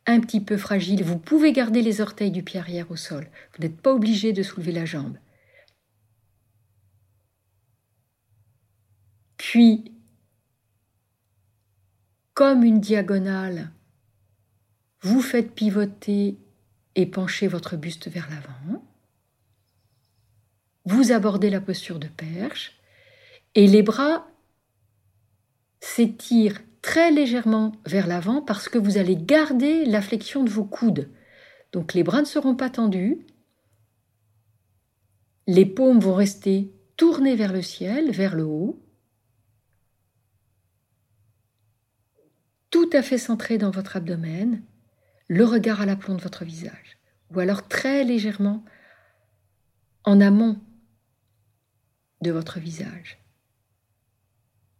[0.08, 3.27] un petit peu fragile, vous pouvez garder les orteils du pied arrière au sol.
[3.53, 5.17] Vous n'êtes pas obligé de soulever la jambe.
[9.38, 9.91] Puis,
[12.34, 13.71] comme une diagonale,
[15.01, 16.38] vous faites pivoter
[16.95, 18.83] et pencher votre buste vers l'avant.
[20.86, 22.79] Vous abordez la posture de perche
[23.55, 24.27] et les bras
[25.79, 31.10] s'étirent très légèrement vers l'avant parce que vous allez garder la flexion de vos coudes.
[31.73, 33.25] Donc les bras ne seront pas tendus,
[35.47, 38.81] les paumes vont rester tournées vers le ciel, vers le haut,
[42.69, 44.62] tout à fait centré dans votre abdomen
[45.28, 46.98] le regard à l'aplomb de votre visage,
[47.34, 48.63] ou alors très légèrement
[50.04, 50.60] en amont
[52.21, 53.19] de votre visage.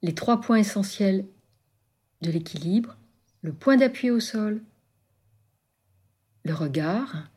[0.02, 1.26] Les trois points essentiels
[2.22, 2.98] de l'équilibre,
[3.41, 4.62] le point d'appui au sol,
[6.43, 7.30] le regard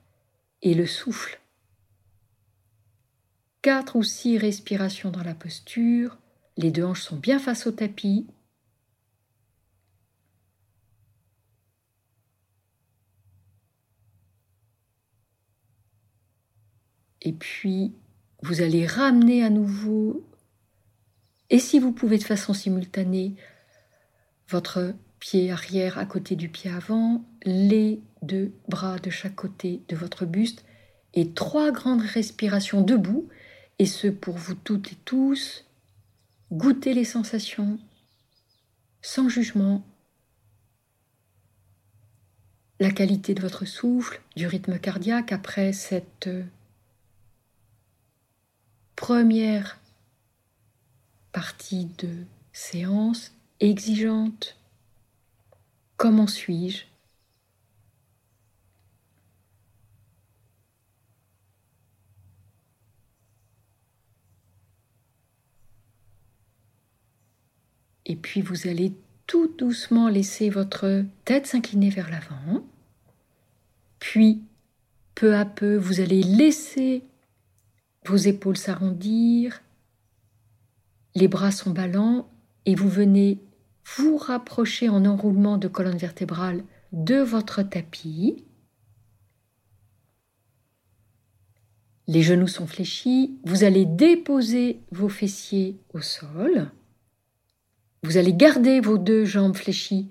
[0.62, 1.40] et le souffle.
[3.62, 6.16] Quatre ou six respirations dans la posture,
[6.56, 8.26] les deux hanches sont bien face au tapis,
[17.22, 17.92] Et puis,
[18.42, 20.26] vous allez ramener à nouveau,
[21.50, 23.34] et si vous pouvez de façon simultanée,
[24.48, 29.96] votre pied arrière à côté du pied avant, les deux bras de chaque côté de
[29.96, 30.64] votre buste,
[31.12, 33.28] et trois grandes respirations debout,
[33.78, 35.64] et ce pour vous toutes et tous.
[36.52, 37.78] Goûtez les sensations,
[39.02, 39.84] sans jugement,
[42.80, 46.42] la qualité de votre souffle, du rythme cardiaque après cette euh,
[49.00, 49.78] première
[51.32, 52.10] partie de
[52.52, 54.58] séance exigeante.
[55.96, 56.84] Comment suis-je?
[68.04, 68.92] Et puis vous allez
[69.26, 72.62] tout doucement laisser votre tête s'incliner vers l'avant.
[73.98, 74.42] Puis,
[75.14, 77.02] peu à peu, vous allez laisser
[78.06, 79.62] vos épaules s'arrondir,
[81.14, 82.30] les bras sont ballants
[82.66, 83.40] et vous venez
[83.96, 88.44] vous rapprocher en enroulement de colonne vertébrale de votre tapis.
[92.06, 96.70] Les genoux sont fléchis, vous allez déposer vos fessiers au sol.
[98.02, 100.10] Vous allez garder vos deux jambes fléchies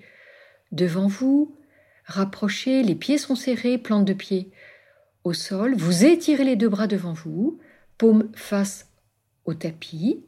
[0.72, 1.58] devant vous,
[2.06, 4.52] rapprocher, les pieds sont serrés, plante de pied
[5.24, 7.60] au sol, vous étirez les deux bras devant vous,
[8.00, 8.88] paume face
[9.46, 10.24] au tapis,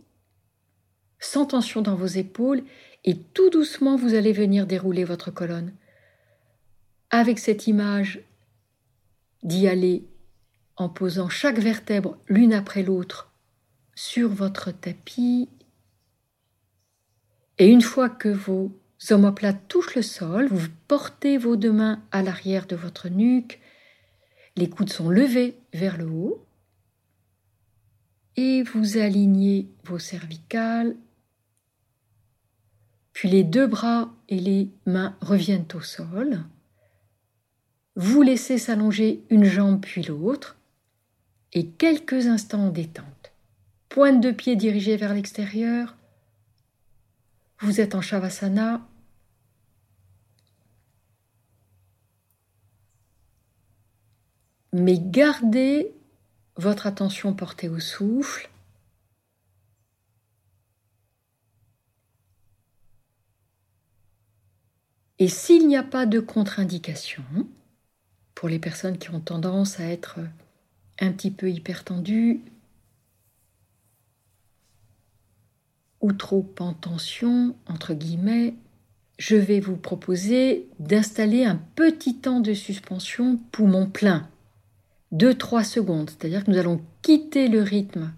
[1.19, 2.63] sans tension dans vos épaules,
[3.03, 5.73] et tout doucement vous allez venir dérouler votre colonne.
[7.09, 8.21] Avec cette image
[9.41, 10.05] d'y aller
[10.75, 13.31] en posant chaque vertèbre l'une après l'autre
[13.95, 15.49] sur votre tapis.
[17.57, 18.71] Et une fois que vos
[19.09, 23.59] omoplates touchent le sol, vous portez vos deux mains à l'arrière de votre nuque,
[24.55, 26.45] les coudes sont levés vers le haut,
[28.37, 30.95] et vous alignez vos cervicales,
[33.13, 36.43] puis les deux bras et les mains reviennent au sol.
[37.95, 40.57] Vous laissez s'allonger une jambe puis l'autre,
[41.53, 43.31] et quelques instants en détente.
[43.89, 45.97] Pointe de pied dirigée vers l'extérieur.
[47.59, 48.87] Vous êtes en Shavasana.
[54.73, 55.93] Mais gardez
[56.61, 58.49] votre attention portée au souffle.
[65.17, 67.23] Et s'il n'y a pas de contre-indication,
[68.35, 70.19] pour les personnes qui ont tendance à être
[70.99, 72.41] un petit peu hypertendues
[75.99, 78.55] ou trop en tension, entre guillemets,
[79.17, 84.27] je vais vous proposer d'installer un petit temps de suspension poumon plein.
[85.13, 88.13] 2-3 secondes, c'est-à-dire que nous allons quitter le rythme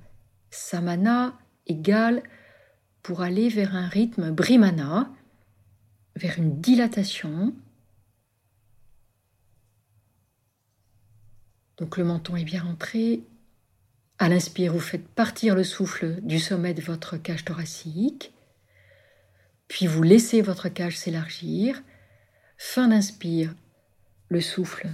[0.52, 2.22] samana égal
[3.02, 5.12] pour aller vers un rythme brimana,
[6.16, 7.54] vers une dilatation.
[11.78, 13.24] Donc le menton est bien rentré.
[14.20, 18.34] À l'inspire, vous faites partir le souffle du sommet de votre cage thoracique.
[19.68, 21.82] Puis vous laissez votre cage s'élargir.
[22.58, 23.54] Fin d'inspire,
[24.30, 24.88] le souffle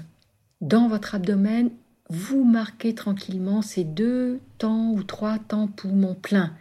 [0.62, 1.70] dans votre abdomen
[2.10, 6.56] vous marquez tranquillement ces deux temps ou trois temps poumons pleins,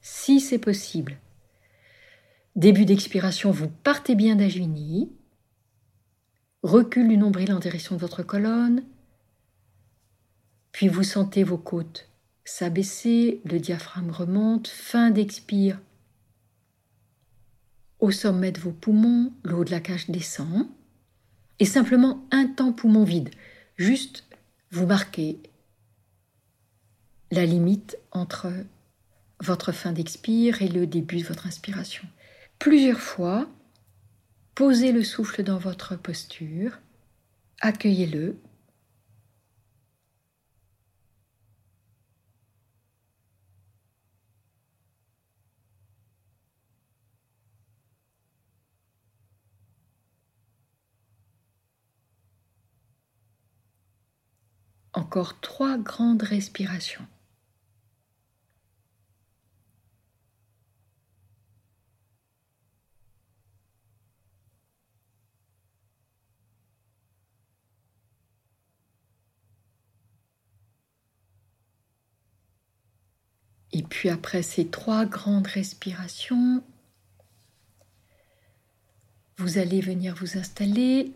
[0.00, 1.18] si c'est possible.
[2.56, 5.12] Début d'expiration, vous partez bien d'Ajuni.
[6.62, 8.82] Recule du nombril en direction de votre colonne.
[10.72, 12.08] Puis vous sentez vos côtes
[12.44, 15.80] s'abaisser, le diaphragme remonte, fin d'expire.
[18.00, 20.68] Au sommet de vos poumons, l'eau de la cage descend.
[21.58, 23.30] Et simplement un temps poumon vide,
[23.76, 24.24] juste
[24.74, 25.38] vous marquez
[27.30, 28.52] la limite entre
[29.38, 32.02] votre fin d'expire et le début de votre inspiration.
[32.58, 33.48] Plusieurs fois,
[34.56, 36.80] posez le souffle dans votre posture,
[37.60, 38.36] accueillez-le.
[54.94, 57.04] Encore trois grandes respirations.
[73.72, 76.62] Et puis après ces trois grandes respirations,
[79.36, 81.12] vous allez venir vous installer,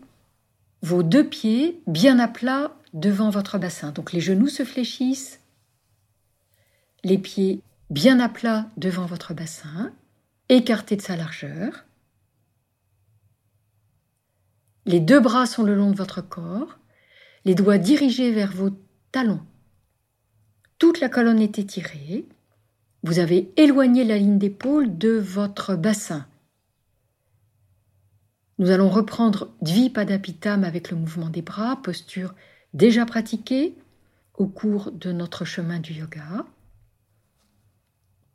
[0.81, 3.91] vos deux pieds bien à plat devant votre bassin.
[3.91, 5.39] Donc les genoux se fléchissent,
[7.03, 9.91] les pieds bien à plat devant votre bassin,
[10.49, 11.85] écartés de sa largeur.
[14.85, 16.79] Les deux bras sont le long de votre corps,
[17.45, 18.71] les doigts dirigés vers vos
[19.11, 19.41] talons.
[20.77, 22.25] Toute la colonne est étirée.
[23.03, 26.25] Vous avez éloigné la ligne d'épaule de votre bassin.
[28.57, 32.33] Nous allons reprendre Dvipadapitam avec le mouvement des bras, posture
[32.73, 33.75] déjà pratiquée
[34.35, 36.45] au cours de notre chemin du yoga.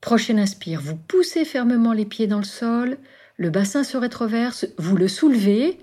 [0.00, 2.98] Prochaine inspire, vous poussez fermement les pieds dans le sol,
[3.36, 5.78] le bassin se rétroverse, vous le soulevez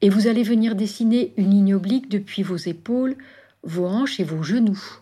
[0.00, 3.16] et vous allez venir dessiner une ligne oblique depuis vos épaules,
[3.62, 5.00] vos hanches et vos genoux.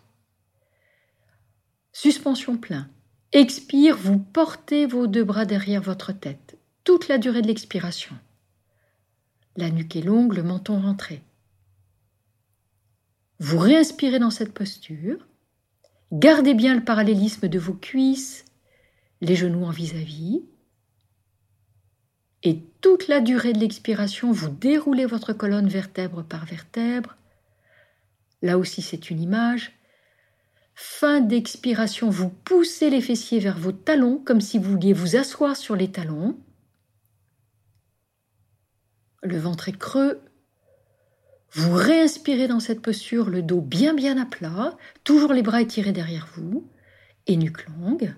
[1.93, 2.89] Suspension plein.
[3.33, 8.14] Expire, vous portez vos deux bras derrière votre tête, toute la durée de l'expiration.
[9.57, 11.22] La nuque est longue, le menton rentré.
[13.39, 15.26] Vous réinspirez dans cette posture.
[16.12, 18.45] Gardez bien le parallélisme de vos cuisses,
[19.20, 20.43] les genoux en vis-à-vis.
[22.43, 27.16] Et toute la durée de l'expiration, vous déroulez votre colonne vertèbre par vertèbre.
[28.41, 29.72] Là aussi, c'est une image.
[30.74, 35.57] Fin d'expiration, vous poussez les fessiers vers vos talons comme si vous vouliez vous asseoir
[35.57, 36.39] sur les talons.
[39.22, 40.20] Le ventre est creux.
[41.53, 45.93] Vous réinspirez dans cette posture, le dos bien bien à plat, toujours les bras étirés
[45.93, 46.69] derrière vous,
[47.27, 48.15] et nuque longue.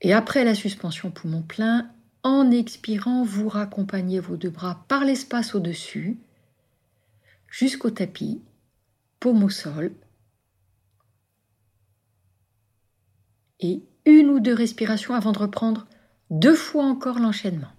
[0.00, 1.90] Et après la suspension poumon plein,
[2.24, 6.18] en expirant, vous raccompagnez vos deux bras par l'espace au-dessus,
[7.48, 8.42] jusqu'au tapis,
[9.20, 9.92] paume au sol,
[13.60, 15.86] et une ou deux respirations avant de reprendre
[16.30, 17.70] deux fois encore l'enchaînement.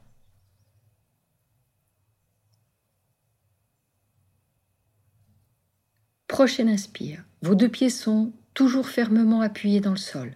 [6.34, 7.24] Prochaine inspire.
[7.44, 10.36] Vos deux pieds sont toujours fermement appuyés dans le sol.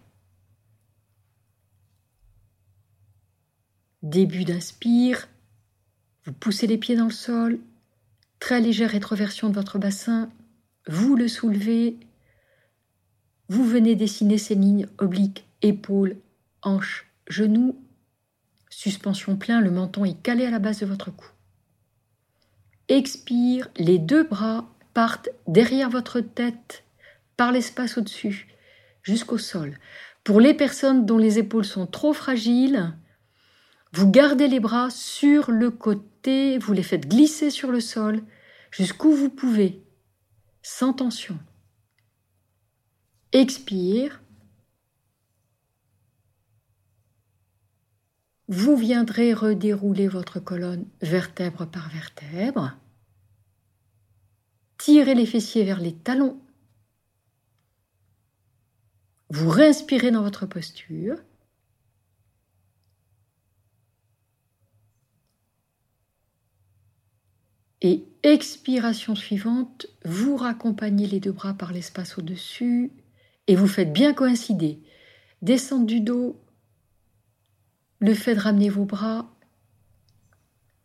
[4.04, 5.28] Début d'inspire,
[6.24, 7.60] vous poussez les pieds dans le sol,
[8.38, 10.30] très légère rétroversion de votre bassin,
[10.88, 11.98] vous le soulevez,
[13.50, 16.16] vous venez dessiner ces lignes obliques, épaules,
[16.62, 17.76] hanches, genoux,
[18.70, 21.26] suspension plein, le menton est calé à la base de votre cou.
[22.88, 26.84] Expire, les deux bras partent derrière votre tête,
[27.36, 28.48] par l'espace au-dessus,
[29.04, 29.78] jusqu'au sol.
[30.24, 32.98] Pour les personnes dont les épaules sont trop fragiles,
[33.93, 38.24] vous gardez les bras sur le côté, vous les faites glisser sur le sol
[38.72, 39.84] jusqu'où vous pouvez,
[40.64, 41.38] sans tension.
[43.34, 44.24] Expire.
[48.48, 52.76] Vous viendrez redérouler votre colonne vertèbre par vertèbre.
[54.78, 56.39] Tirez les fessiers vers les talons.
[59.30, 61.17] Vous réinspirez dans votre posture.
[67.82, 72.91] Et expiration suivante, vous raccompagnez les deux bras par l'espace au-dessus
[73.47, 74.80] et vous faites bien coïncider.
[75.41, 76.41] Descendre du dos,
[77.99, 79.30] le fait de ramener vos bras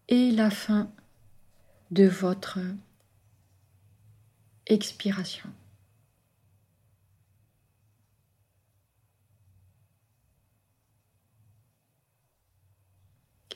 [0.09, 0.93] et la fin
[1.91, 2.59] de votre
[4.73, 5.49] expiration.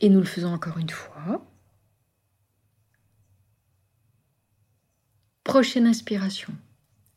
[0.01, 1.45] Et nous le faisons encore une fois.
[5.43, 6.53] Prochaine inspiration.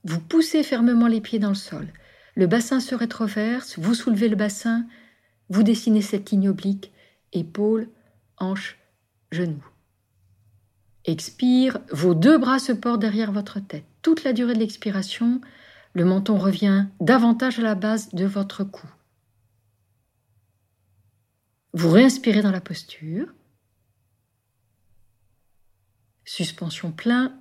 [0.06, 1.91] Vous poussez fermement les pieds dans le sol.
[2.36, 4.88] Le bassin se rétroverse, vous soulevez le bassin,
[5.50, 6.93] vous dessinez cette ligne oblique,
[7.34, 7.89] épaules,
[8.38, 8.78] hanches,
[9.32, 9.68] genoux.
[11.04, 13.89] Expire, vos deux bras se portent derrière votre tête.
[14.02, 15.41] Toute la durée de l'expiration,
[15.93, 18.88] le menton revient davantage à la base de votre cou.
[21.74, 23.28] Vous réinspirez dans la posture.
[26.26, 27.39] Suspension plein,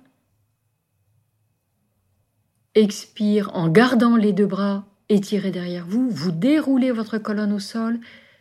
[2.75, 6.09] Expire en gardant les deux bras étirés derrière vous.
[6.09, 7.99] Vous déroulez votre colonne au sol,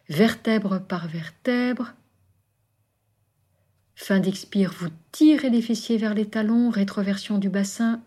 [0.08, 1.94] vertèbre par vertèbre.
[3.94, 8.02] Fin d'expire, vous tirez les fessiers vers les talons, rétroversion du bassin.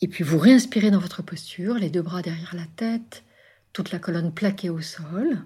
[0.00, 3.24] Et puis vous réinspirez dans votre posture, les deux bras derrière la tête,
[3.72, 5.44] toute la colonne plaquée au sol.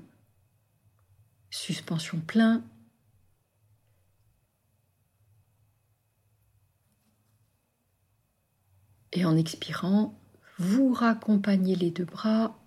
[1.51, 2.63] Suspension plein.
[9.13, 10.19] Et en expirant,
[10.59, 12.59] vous raccompagnez les deux bras.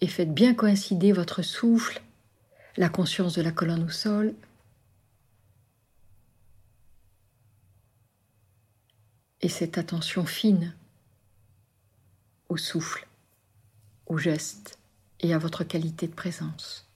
[0.00, 2.02] Et faites bien coïncider votre souffle,
[2.76, 4.34] la conscience de la colonne au sol.
[9.42, 10.74] Et cette attention fine
[12.48, 13.06] au souffle,
[14.06, 14.78] au geste
[15.20, 16.88] et à votre qualité de présence.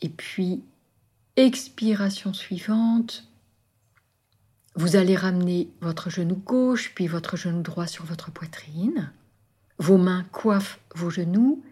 [0.00, 0.62] Et puis,
[1.36, 3.28] expiration suivante,
[4.76, 9.10] vous allez ramener votre genou gauche, puis votre genou droit sur votre poitrine.
[9.78, 11.64] Vos mains coiffent vos genoux.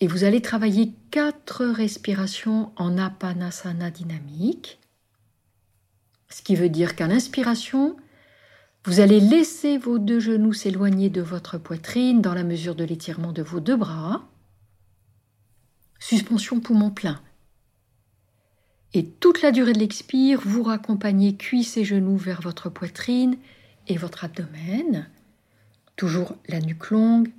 [0.00, 4.78] Et vous allez travailler quatre respirations en apanasana dynamique.
[6.28, 7.96] Ce qui veut dire qu'à l'inspiration,
[8.84, 13.32] vous allez laisser vos deux genoux s'éloigner de votre poitrine dans la mesure de l'étirement
[13.32, 14.28] de vos deux bras.
[15.98, 17.20] Suspension poumon plein.
[18.94, 23.36] Et toute la durée de l'expire, vous raccompagnez cuisses et genoux vers votre poitrine
[23.88, 25.08] et votre abdomen.
[25.96, 27.30] Toujours la nuque longue,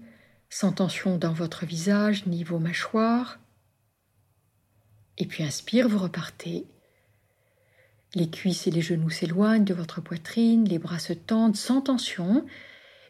[0.49, 3.39] sans tension dans votre visage ni vos mâchoires.
[5.17, 6.65] Et puis inspire, vous repartez.
[8.15, 12.45] Les cuisses et les genoux s'éloignent de votre poitrine, les bras se tendent sans tension,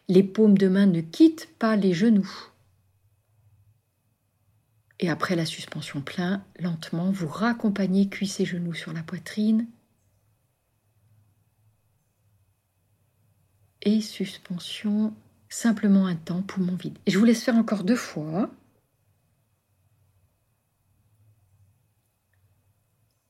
[0.08, 2.30] les paumes de main ne quittent pas les genoux.
[4.98, 9.66] Et après la suspension plein, lentement, vous raccompagnez cuisses et genoux sur la poitrine.
[13.80, 15.14] Et suspension
[15.50, 16.96] simplement un temps, poumon vide.
[17.04, 18.50] Et je vous laisse faire encore deux fois.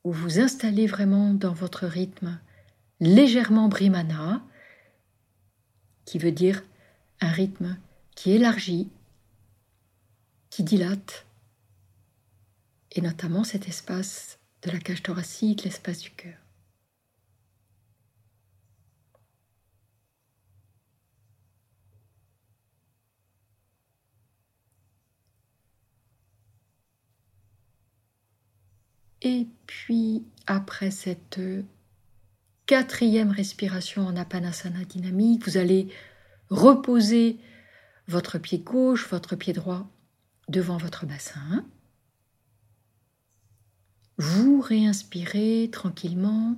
[0.04, 2.38] Où vous installez vraiment dans votre rythme
[3.00, 4.42] légèrement Brahmana,
[6.04, 6.62] qui veut dire
[7.20, 7.76] un rythme
[8.14, 8.90] qui élargit,
[10.50, 11.26] qui dilate,
[12.92, 16.36] et notamment cet espace de la cage thoracique, l'espace du cœur.
[29.22, 31.40] Et puis, après cette
[32.66, 35.88] quatrième respiration en apanasana dynamique, vous allez
[36.48, 37.38] reposer
[38.08, 39.88] votre pied gauche, votre pied droit
[40.48, 41.64] devant votre bassin.
[44.18, 46.56] Vous réinspirez tranquillement.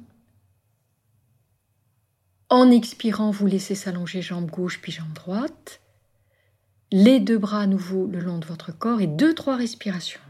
[2.49, 5.81] En expirant, vous laissez s'allonger jambe gauche puis jambe droite.
[6.91, 10.21] Les deux bras à nouveau le long de votre corps et deux, trois respirations.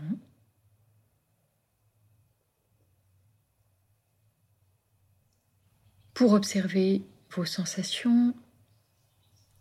[6.15, 8.35] Pour observer vos sensations,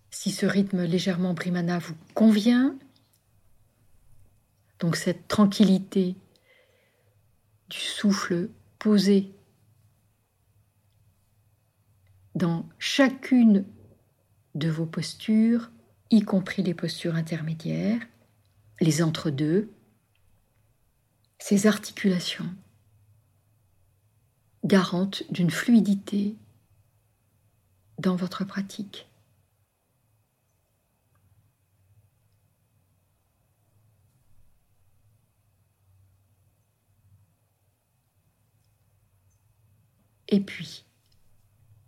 [0.10, 2.78] si ce rythme légèrement brimana vous convient.
[4.80, 6.16] Donc cette tranquillité
[7.70, 8.50] du souffle
[8.80, 9.32] posé
[12.36, 13.66] dans chacune
[14.56, 15.72] de vos postures,
[16.10, 18.02] y compris les postures intermédiaires,
[18.82, 19.72] les entre-deux,
[21.40, 22.50] ces articulations
[24.64, 26.36] garantes d'une fluidité
[28.00, 29.08] dans votre pratique.
[40.30, 40.86] Et puis,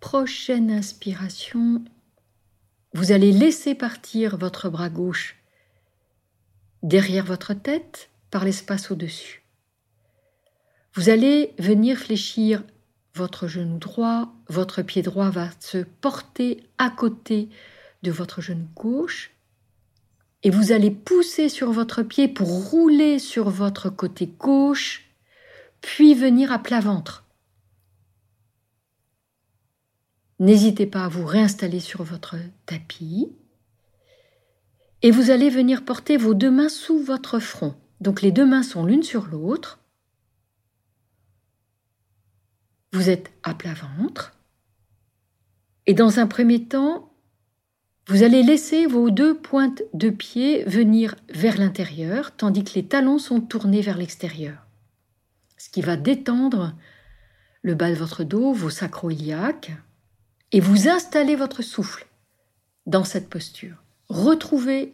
[0.02, 1.82] prochaine inspiration,
[2.94, 5.38] vous allez laisser partir votre bras gauche
[6.84, 9.43] derrière votre tête par l'espace au-dessus.
[10.96, 12.64] Vous allez venir fléchir
[13.16, 17.50] votre genou droit, votre pied droit va se porter à côté
[18.04, 19.32] de votre genou gauche
[20.44, 25.10] et vous allez pousser sur votre pied pour rouler sur votre côté gauche,
[25.82, 27.24] puis venir à plat ventre.
[30.40, 32.36] N'hésitez pas à vous réinstaller sur votre
[32.68, 33.32] tapis
[35.02, 37.74] et vous allez venir porter vos deux mains sous votre front.
[38.00, 39.80] Donc les deux mains sont l'une sur l'autre
[42.94, 44.34] vous êtes à plat ventre.
[45.88, 47.12] Et dans un premier temps,
[48.08, 53.18] vous allez laisser vos deux pointes de pied venir vers l'intérieur, tandis que les talons
[53.18, 54.66] sont tournés vers l'extérieur.
[55.58, 56.74] Ce qui va détendre
[57.64, 59.72] le bas de votre dos, vos sacro-iliaques,
[60.52, 62.06] et vous installez votre souffle
[62.86, 63.78] dans cette posture.
[64.10, 64.94] Retrouvez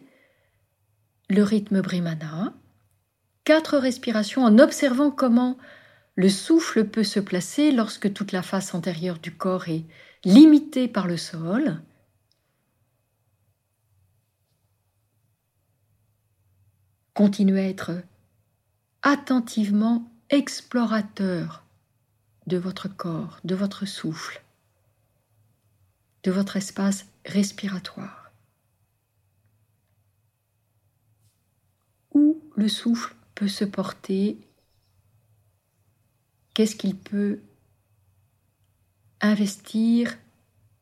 [1.28, 2.54] le rythme Brahmana,
[3.44, 5.58] quatre respirations en observant comment
[6.20, 9.86] le souffle peut se placer lorsque toute la face antérieure du corps est
[10.22, 11.80] limitée par le sol.
[17.14, 18.02] Continuez à être
[19.00, 21.64] attentivement explorateur
[22.46, 24.42] de votre corps, de votre souffle,
[26.24, 28.30] de votre espace respiratoire.
[32.12, 34.36] Où le souffle peut se porter
[36.60, 37.40] Qu'est-ce qu'il peut
[39.22, 40.18] investir,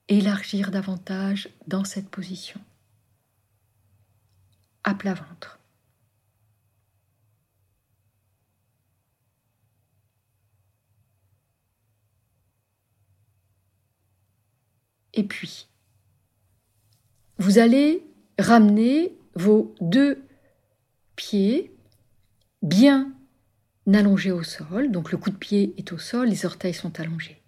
[0.09, 2.61] élargir davantage dans cette position
[4.83, 5.61] À plat ventre.
[15.13, 15.69] Et puis,
[17.39, 18.05] vous allez
[18.37, 20.21] ramener vos deux
[21.15, 21.73] pieds
[22.63, 23.13] bien
[23.95, 27.43] allongé au sol, donc le coup de pied est au sol, les orteils sont allongés.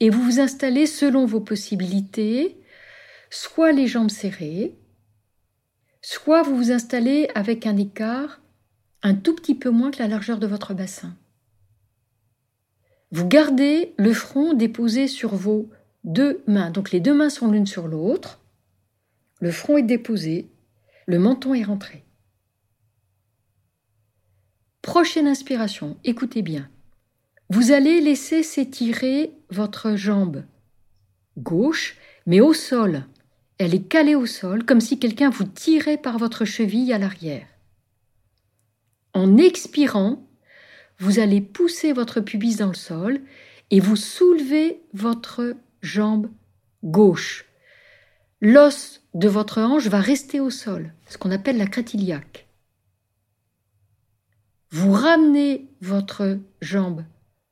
[0.00, 2.60] Et vous vous installez selon vos possibilités,
[3.30, 4.74] soit les jambes serrées,
[6.02, 8.40] soit vous vous installez avec un écart
[9.02, 11.16] un tout petit peu moins que la largeur de votre bassin.
[13.12, 15.68] Vous gardez le front déposé sur vos
[16.04, 18.40] deux mains, donc les deux mains sont l'une sur l'autre,
[19.40, 20.50] le front est déposé,
[21.06, 22.04] le menton est rentré.
[24.82, 26.68] Prochaine inspiration, écoutez bien.
[27.50, 30.44] Vous allez laisser s'étirer votre jambe
[31.36, 33.04] gauche, mais au sol.
[33.58, 37.46] Elle est calée au sol, comme si quelqu'un vous tirait par votre cheville à l'arrière.
[39.12, 40.26] En expirant,
[40.98, 43.20] vous allez pousser votre pubis dans le sol
[43.70, 46.30] et vous soulevez votre jambe
[46.84, 47.44] gauche.
[48.40, 52.46] L'os de votre hanche va rester au sol, ce qu'on appelle la crête iliaque.
[54.72, 57.04] Vous ramenez votre jambe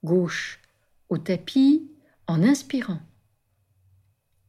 [0.05, 0.61] gauche
[1.09, 1.91] au tapis
[2.29, 3.01] en inspirant.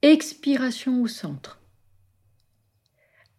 [0.04, 1.60] Expiration au centre.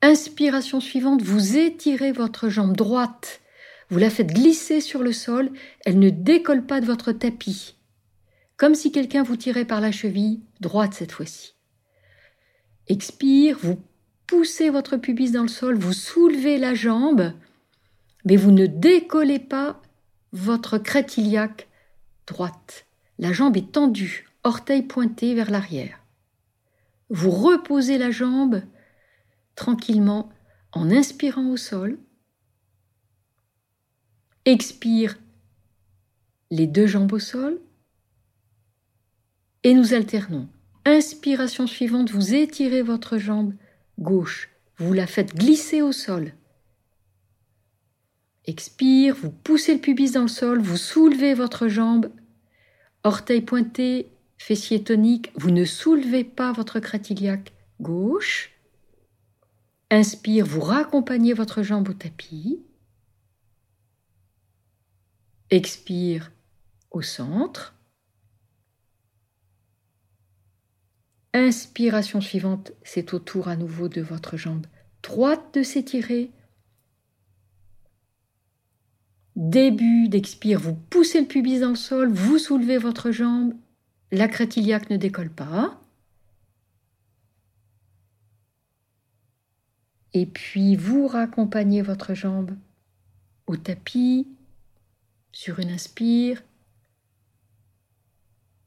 [0.02, 3.40] Inspiration suivante, vous étirez votre jambe droite,
[3.88, 5.50] vous la faites glisser sur le sol,
[5.84, 7.76] elle ne décolle pas de votre tapis,
[8.56, 11.54] comme si quelqu'un vous tirait par la cheville, droite cette fois-ci.
[12.88, 13.78] Expire, vous
[14.26, 17.32] poussez votre pubis dans le sol, vous soulevez la jambe,
[18.24, 19.80] mais vous ne décollez pas
[20.32, 21.68] votre crête iliaque
[22.26, 22.86] droite.
[23.18, 26.00] La jambe est tendue, orteil pointé vers l'arrière.
[27.10, 28.62] Vous reposez la jambe
[29.56, 30.30] tranquillement
[30.72, 31.98] en inspirant au sol.
[34.44, 35.18] Expire
[36.50, 37.60] les deux jambes au sol.
[39.62, 40.48] Et nous alternons.
[40.86, 43.52] Inspiration suivante, vous étirez votre jambe
[43.98, 44.48] gauche,
[44.78, 46.32] vous la faites glisser au sol.
[48.46, 52.10] Expire, vous poussez le pubis dans le sol, vous soulevez votre jambe,
[53.04, 58.50] orteil pointé, fessier tonique, vous ne soulevez pas votre crête iliaque gauche.
[59.90, 62.62] Inspire, vous raccompagnez votre jambe au tapis.
[65.50, 66.30] Expire
[66.90, 67.74] au centre.
[71.32, 74.66] Inspiration suivante, c'est au tour à nouveau de votre jambe
[75.02, 76.30] droite de s'étirer.
[79.36, 83.54] Début d'expire, vous poussez le pubis dans le sol, vous soulevez votre jambe,
[84.10, 85.80] la crête ne décolle pas.
[90.12, 92.56] Et puis vous raccompagnez votre jambe
[93.46, 94.26] au tapis
[95.32, 96.42] sur une inspire.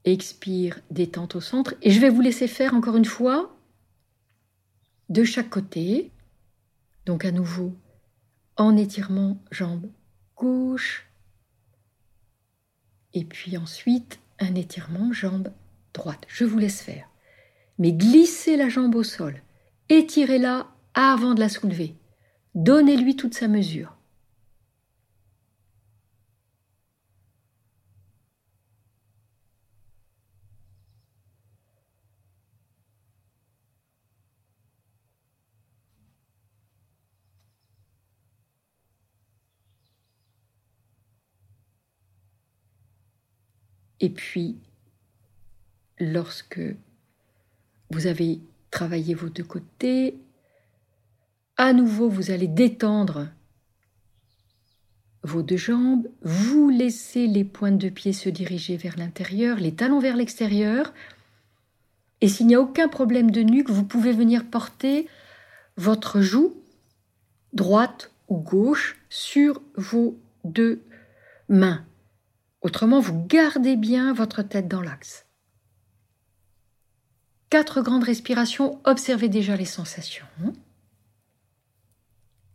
[0.05, 1.75] Expire, détente au centre.
[1.81, 3.55] Et je vais vous laisser faire encore une fois
[5.09, 6.11] de chaque côté.
[7.05, 7.75] Donc à nouveau,
[8.55, 9.89] en étirement, jambe
[10.35, 11.07] gauche.
[13.13, 15.51] Et puis ensuite, un étirement jambe
[15.93, 16.25] droite.
[16.27, 17.07] Je vous laisse faire.
[17.79, 19.41] Mais glissez la jambe au sol.
[19.89, 21.95] Étirez-la avant de la soulever.
[22.55, 23.97] Donnez-lui toute sa mesure.
[44.03, 44.57] Et puis,
[45.97, 46.59] lorsque
[47.89, 50.17] vous avez travaillé vos deux côtés,
[51.55, 53.29] à nouveau, vous allez détendre
[55.23, 59.99] vos deux jambes, vous laissez les pointes de pied se diriger vers l'intérieur, les talons
[59.99, 60.93] vers l'extérieur.
[62.19, 65.07] Et s'il n'y a aucun problème de nuque, vous pouvez venir porter
[65.77, 66.53] votre joue
[67.53, 70.83] droite ou gauche sur vos deux
[71.47, 71.85] mains.
[72.63, 75.25] Autrement, vous gardez bien votre tête dans l'axe.
[77.49, 80.25] Quatre grandes respirations, observez déjà les sensations.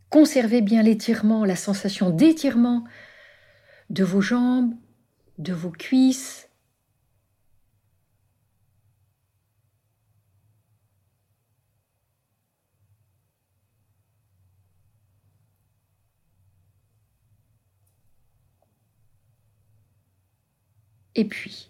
[0.09, 2.83] Conservez bien l'étirement, la sensation d'étirement
[3.91, 4.73] de vos jambes,
[5.37, 6.48] de vos cuisses,
[21.19, 21.69] Et puis,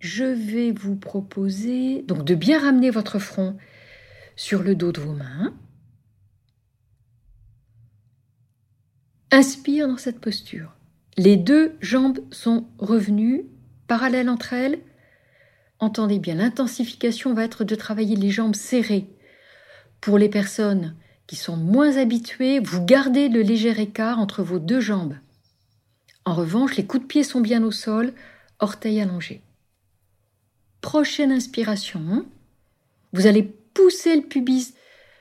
[0.00, 3.56] je vais vous proposer donc de bien ramener votre front
[4.34, 5.54] sur le dos de vos mains.
[9.30, 10.74] Inspire dans cette posture.
[11.16, 13.44] Les deux jambes sont revenues
[13.86, 14.80] parallèles entre elles.
[15.78, 19.06] Entendez bien, l'intensification va être de travailler les jambes serrées.
[20.00, 20.96] Pour les personnes
[21.28, 25.14] qui sont moins habitués, vous gardez le léger écart entre vos deux jambes.
[26.24, 28.12] En revanche, les coups de pied sont bien au sol,
[28.58, 29.42] orteils allongés.
[30.80, 32.26] Prochaine inspiration,
[33.12, 34.74] vous allez pousser le pubis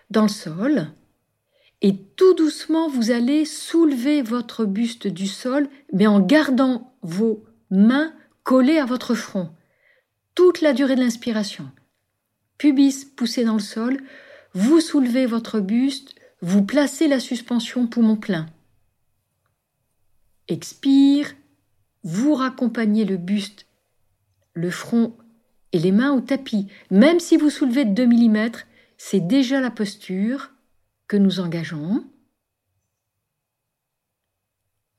[0.09, 0.87] dans le sol
[1.81, 8.13] et tout doucement vous allez soulever votre buste du sol mais en gardant vos mains
[8.43, 9.49] collées à votre front
[10.35, 11.69] toute la durée de l'inspiration.
[12.57, 14.01] Pubis poussé dans le sol,
[14.53, 18.47] vous soulevez votre buste, vous placez la suspension poumon plein.
[20.47, 21.33] Expire,
[22.03, 23.65] vous raccompagnez le buste,
[24.53, 25.15] le front
[25.71, 26.67] et les mains au tapis.
[26.91, 28.51] Même si vous soulevez de 2 mm,
[28.97, 30.51] c'est déjà la posture
[31.07, 32.05] que nous engageons.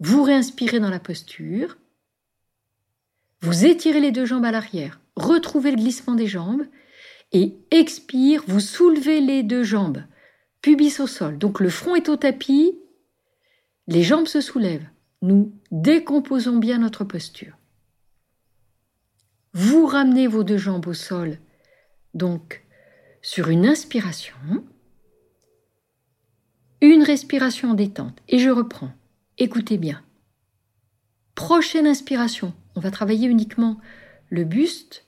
[0.01, 1.77] Vous réinspirez dans la posture.
[3.41, 5.01] Vous étirez les deux jambes à l'arrière.
[5.17, 6.65] Retrouvez le glissement des jambes.
[7.33, 10.03] Et expire, vous soulevez les deux jambes.
[10.63, 11.39] Pubis au sol.
[11.39, 12.79] Donc le front est au tapis.
[13.87, 14.89] Les jambes se soulèvent
[15.25, 17.57] nous décomposons bien notre posture.
[19.55, 21.39] Vous ramenez vos deux jambes au sol,
[22.13, 22.63] donc
[23.23, 24.35] sur une inspiration,
[26.83, 28.93] une respiration en détente, et je reprends.
[29.39, 30.03] Écoutez bien.
[31.35, 33.81] Prochaine inspiration, on va travailler uniquement
[34.29, 35.07] le buste.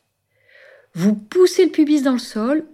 [0.95, 2.67] Vous poussez le pubis dans le sol,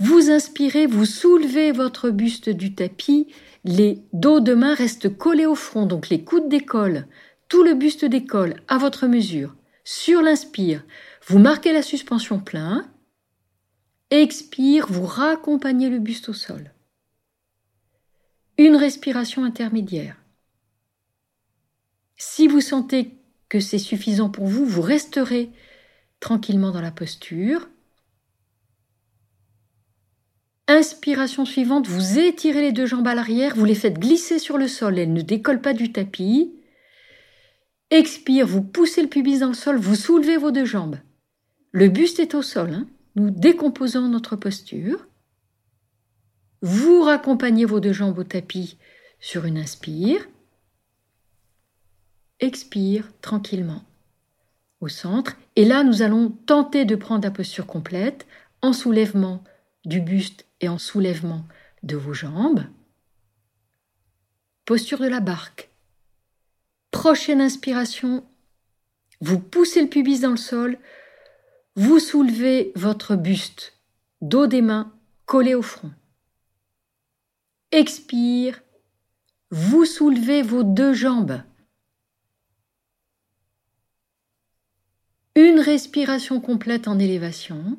[0.00, 3.32] vous inspirez, vous soulevez votre buste du tapis,
[3.64, 7.06] les dos de main restent collés au front, donc les coudes décollent,
[7.48, 9.54] tout le buste décolle à votre mesure.
[9.84, 10.82] Sur l'inspire,
[11.26, 12.90] vous marquez la suspension plein.
[14.10, 16.72] Expire, vous raccompagnez le buste au sol.
[18.56, 20.16] Une respiration intermédiaire.
[22.16, 23.18] Si vous sentez
[23.50, 25.50] que c'est suffisant pour vous, vous resterez
[26.20, 27.68] tranquillement dans la posture.
[30.72, 34.68] Inspiration suivante, vous étirez les deux jambes à l'arrière, vous les faites glisser sur le
[34.68, 36.54] sol, elles ne décollent pas du tapis.
[37.90, 40.98] Expire, vous poussez le pubis dans le sol, vous soulevez vos deux jambes.
[41.72, 42.86] Le buste est au sol, hein.
[43.16, 45.08] nous décomposons notre posture.
[46.62, 48.78] Vous raccompagnez vos deux jambes au tapis
[49.18, 50.24] sur une inspire.
[52.38, 53.82] Expire tranquillement
[54.80, 55.36] au centre.
[55.56, 58.28] Et là, nous allons tenter de prendre la posture complète
[58.62, 59.42] en soulèvement
[59.84, 61.46] du buste et en soulèvement
[61.82, 62.64] de vos jambes.
[64.64, 65.70] Posture de la barque.
[66.90, 68.26] Prochaine inspiration,
[69.20, 70.78] vous poussez le pubis dans le sol,
[71.76, 73.74] vous soulevez votre buste,
[74.20, 74.92] dos des mains
[75.26, 75.92] collé au front.
[77.70, 78.60] Expire,
[79.50, 81.42] vous soulevez vos deux jambes.
[85.36, 87.78] Une respiration complète en élévation.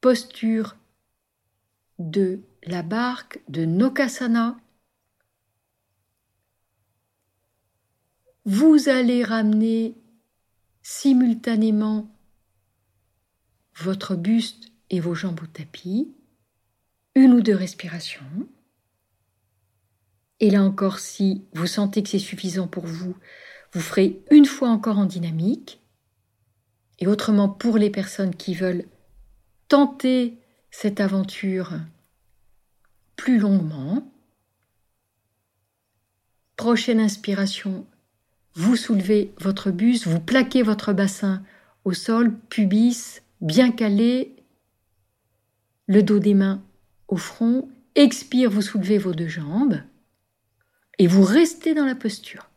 [0.00, 0.76] Posture
[2.10, 4.56] de la barque de Nokasana,
[8.44, 9.94] vous allez ramener
[10.82, 12.08] simultanément
[13.76, 16.12] votre buste et vos jambes au tapis,
[17.14, 18.48] une ou deux respirations.
[20.40, 23.14] Et là encore, si vous sentez que c'est suffisant pour vous,
[23.72, 25.80] vous ferez une fois encore en dynamique.
[26.98, 28.86] Et autrement, pour les personnes qui veulent
[29.68, 30.36] tenter
[30.70, 31.78] cette aventure
[33.22, 34.02] plus longuement.
[36.56, 37.86] Prochaine inspiration,
[38.54, 41.44] vous soulevez votre buste, vous plaquez votre bassin
[41.84, 44.34] au sol, pubis bien calé,
[45.86, 46.64] le dos des mains
[47.06, 47.68] au front.
[47.94, 49.80] Expire, vous soulevez vos deux jambes
[50.98, 52.50] et vous restez dans la posture.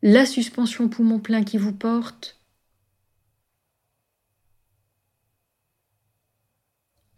[0.00, 2.39] La suspension poumon plein qui vous porte,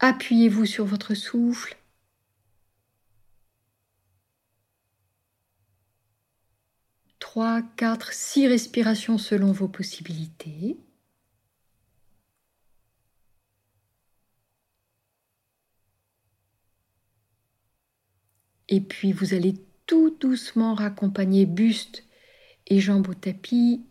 [0.05, 1.77] Appuyez-vous sur votre souffle.
[7.21, 10.77] Trois, quatre, six respirations selon vos possibilités.
[18.69, 19.55] Et puis vous allez
[19.87, 22.03] tout doucement raccompagner buste
[22.67, 23.87] et jambes au tapis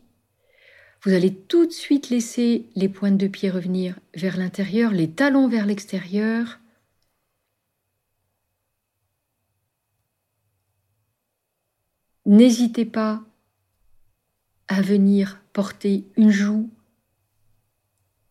[1.03, 5.47] vous allez tout de suite laisser les pointes de pied revenir vers l'intérieur, les talons
[5.47, 6.59] vers l'extérieur.
[12.27, 13.23] N'hésitez pas
[14.67, 16.69] à venir porter une joue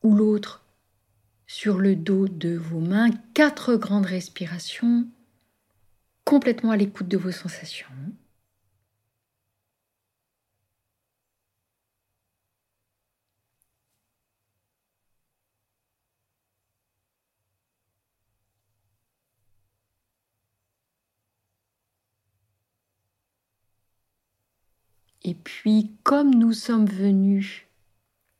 [0.03, 0.65] ou l'autre
[1.49, 3.11] sur le dos de vos mains.
[3.35, 5.09] Quatre grandes respirations,
[6.25, 7.89] complètement à l'écoute de vos sensations.
[25.31, 27.69] Et puis, comme nous sommes venus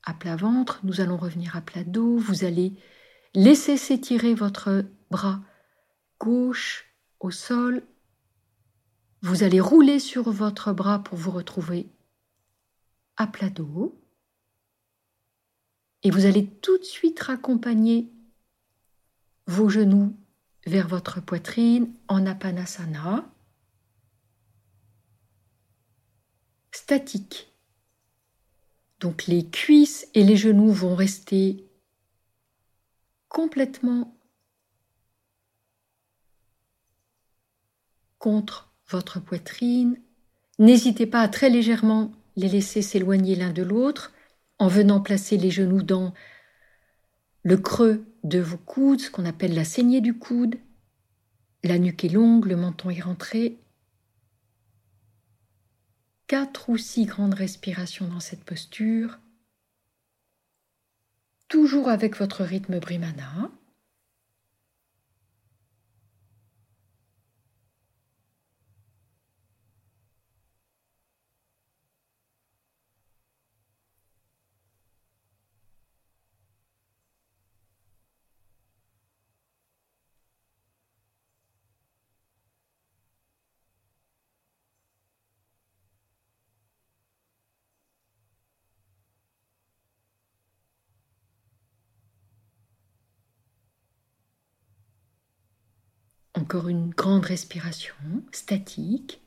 [0.03, 2.19] à plat ventre, nous allons revenir à plat dos.
[2.19, 2.73] Vous allez
[3.33, 5.39] laisser s'étirer votre bras
[6.19, 6.87] gauche
[7.21, 7.85] au sol.
[9.23, 11.89] Vous allez rouler sur votre bras pour vous retrouver
[13.17, 13.97] à plat dos.
[16.03, 18.11] Et vous allez tout de suite raccompagner
[19.47, 20.13] vos genoux
[20.67, 23.30] vers votre poitrine en apanasana.
[26.73, 27.53] Statique.
[29.01, 31.65] Donc les cuisses et les genoux vont rester
[33.29, 34.15] complètement
[38.19, 39.99] contre votre poitrine.
[40.59, 44.13] N'hésitez pas à très légèrement les laisser s'éloigner l'un de l'autre
[44.59, 46.13] en venant placer les genoux dans
[47.43, 50.57] le creux de vos coudes, ce qu'on appelle la saignée du coude.
[51.65, 53.59] La nuque est longue, le menton est rentré.
[56.31, 59.19] Quatre ou six grandes respirations dans cette posture.
[61.49, 63.51] Toujours avec votre rythme Brimana.
[96.53, 97.95] Une grande respiration
[98.33, 99.21] statique.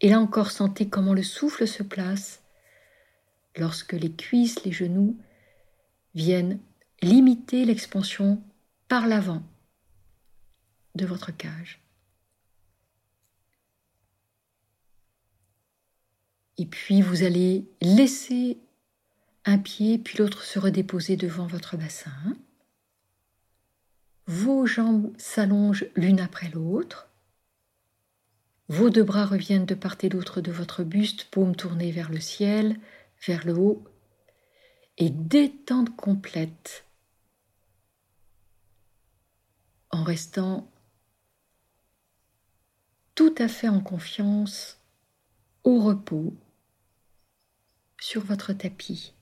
[0.00, 2.42] Et là encore, sentez comment le souffle se place
[3.56, 5.18] lorsque les cuisses, les genoux
[6.14, 6.60] viennent
[7.02, 8.42] limiter l'expansion
[8.88, 9.42] par l'avant
[10.94, 11.82] de votre cage.
[16.56, 18.58] Et puis vous allez laisser
[19.44, 22.12] un pied puis l'autre se redéposer devant votre bassin.
[24.28, 27.08] Vos jambes s'allongent l'une après l'autre.
[28.68, 32.20] Vos deux bras reviennent de part et d'autre de votre buste, paume tournée vers le
[32.20, 32.78] ciel,
[33.26, 33.82] vers le haut,
[34.98, 36.84] et détente complète
[39.90, 40.70] en restant
[43.14, 44.78] tout à fait en confiance,
[45.64, 46.34] au repos,
[47.98, 49.14] sur votre tapis.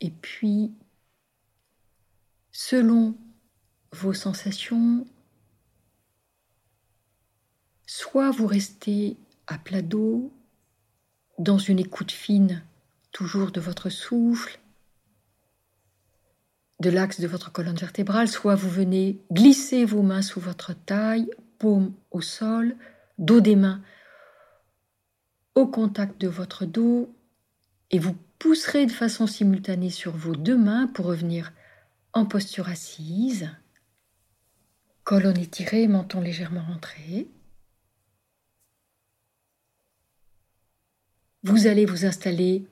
[0.00, 0.72] Et puis,
[2.52, 3.16] selon
[3.92, 5.06] vos sensations,
[7.86, 10.32] soit vous restez à plat dos,
[11.38, 12.62] dans une écoute fine,
[13.12, 14.60] toujours de votre souffle,
[16.80, 21.30] de l'axe de votre colonne vertébrale, soit vous venez glisser vos mains sous votre taille,
[21.58, 22.76] paume au sol,
[23.18, 23.82] dos des mains
[25.54, 27.14] au contact de votre dos,
[27.90, 31.52] et vous pousserez de façon simultanée sur vos deux mains pour revenir
[32.12, 33.48] en posture assise.
[35.04, 37.28] Colonne étirée, menton légèrement rentré.
[41.42, 42.66] Vous allez vous installer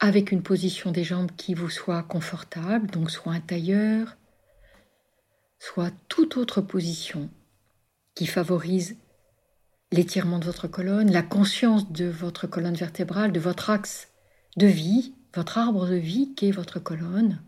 [0.00, 4.16] avec une position des jambes qui vous soit confortable, donc soit un tailleur,
[5.58, 7.30] soit toute autre position
[8.14, 8.96] qui favorise
[9.92, 14.08] l'étirement de votre colonne, la conscience de votre colonne vertébrale, de votre axe
[14.56, 17.42] de vie, votre arbre de vie qui est votre colonne.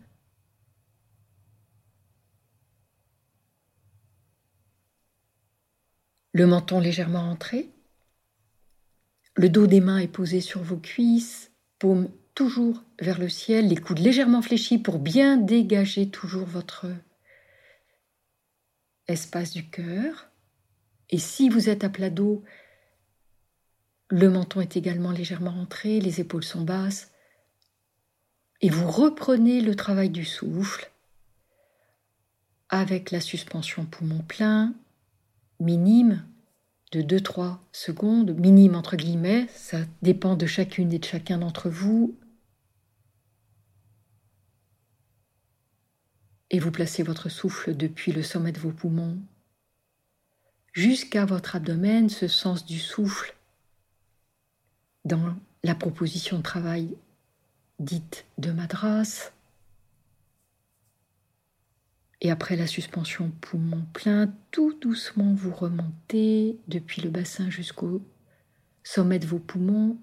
[6.33, 7.71] Le menton légèrement entré.
[9.35, 13.77] Le dos des mains est posé sur vos cuisses, paume toujours vers le ciel, les
[13.77, 16.87] coudes légèrement fléchis pour bien dégager toujours votre
[19.07, 20.29] espace du cœur.
[21.09, 22.43] Et si vous êtes à plat dos,
[24.09, 27.11] le menton est également légèrement rentré, les épaules sont basses,
[28.61, 30.91] et vous reprenez le travail du souffle
[32.69, 34.73] avec la suspension poumon plein,
[35.59, 36.25] minime,
[36.91, 42.17] de 2-3 secondes, minime entre guillemets, ça dépend de chacune et de chacun d'entre vous.
[46.51, 49.19] Et vous placez votre souffle depuis le sommet de vos poumons
[50.75, 53.33] jusqu'à votre abdomen, ce sens du souffle
[55.05, 56.95] dans la proposition de travail
[57.79, 59.31] dite de madras.
[62.21, 68.01] Et après la suspension poumon plein, tout doucement vous remontez depuis le bassin jusqu'au
[68.83, 69.97] sommet de vos poumons.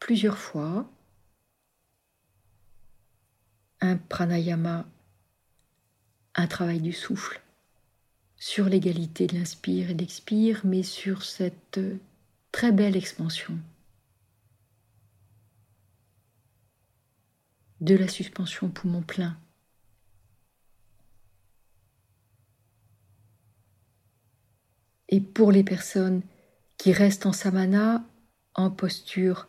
[0.00, 0.90] Plusieurs fois.
[3.80, 4.86] Un pranayama,
[6.34, 7.40] un travail du souffle
[8.36, 11.80] sur l'égalité de l'inspire et de l'expire, mais sur cette
[12.50, 13.58] très belle expansion
[17.80, 19.36] de la suspension poumon plein.
[25.08, 26.22] Et pour les personnes
[26.78, 28.04] qui restent en samana,
[28.54, 29.48] en posture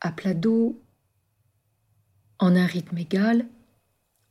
[0.00, 0.80] à plat dos,
[2.38, 3.46] en un rythme égal,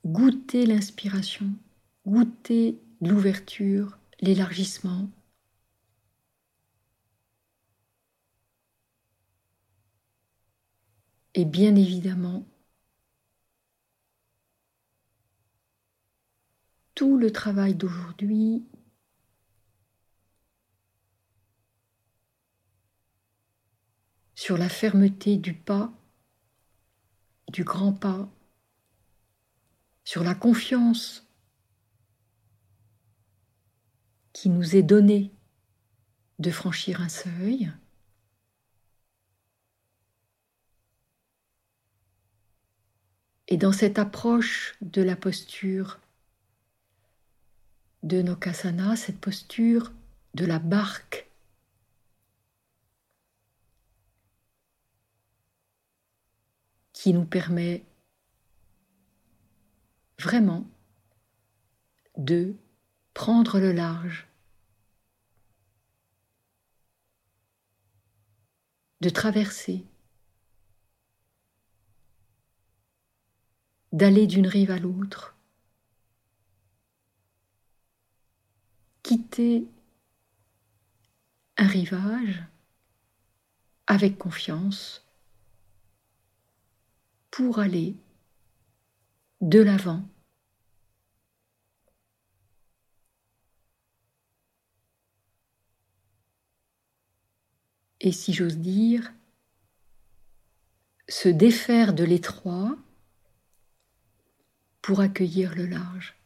[0.08, 1.54] goûtez l'inspiration,
[2.06, 5.10] goûtez l'ouverture, l'élargissement,
[11.38, 12.48] Et bien évidemment,
[16.96, 18.66] tout le travail d'aujourd'hui
[24.34, 25.94] sur la fermeté du pas,
[27.54, 28.28] du grand pas,
[30.08, 31.28] sur la confiance
[34.32, 35.34] qui nous est donnée
[36.40, 37.70] de franchir un seuil,
[43.50, 46.00] Et dans cette approche de la posture
[48.04, 49.94] de Nokasana, cette posture
[50.34, 51.30] de la barque,
[56.92, 57.86] qui nous permet
[60.20, 60.68] vraiment
[62.18, 62.56] de
[63.14, 64.28] prendre le large,
[69.02, 69.86] de traverser
[73.94, 75.36] d'aller d'une rive à l'autre,
[79.02, 79.68] quitter
[81.58, 82.44] un rivage
[83.88, 85.06] avec confiance
[87.32, 87.96] pour aller
[89.42, 90.04] de l'avant.
[98.00, 99.12] Et si j'ose dire,
[101.10, 102.78] se défaire de l'étroit
[104.82, 106.17] pour accueillir le large.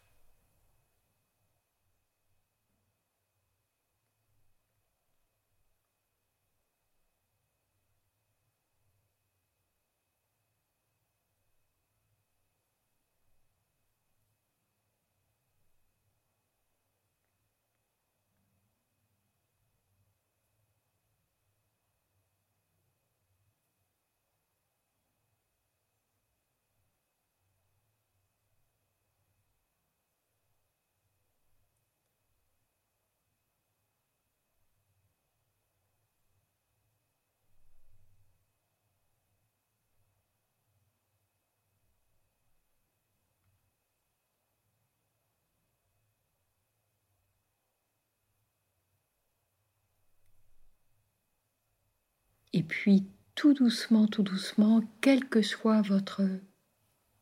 [52.53, 53.05] Et puis
[53.35, 56.21] tout doucement, tout doucement, quelle que soit votre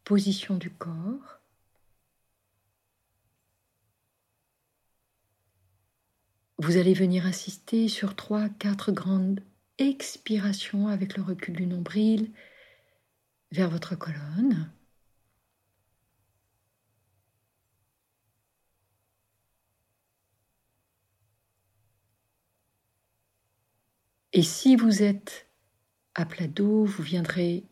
[0.04, 1.40] position du corps,
[6.58, 9.40] vous allez venir insister sur trois, quatre grandes
[9.78, 12.32] expirations avec le recul du nombril
[13.52, 14.70] vers votre colonne.
[24.34, 25.48] Et si vous êtes
[26.16, 27.64] à plat dos, vous viendrez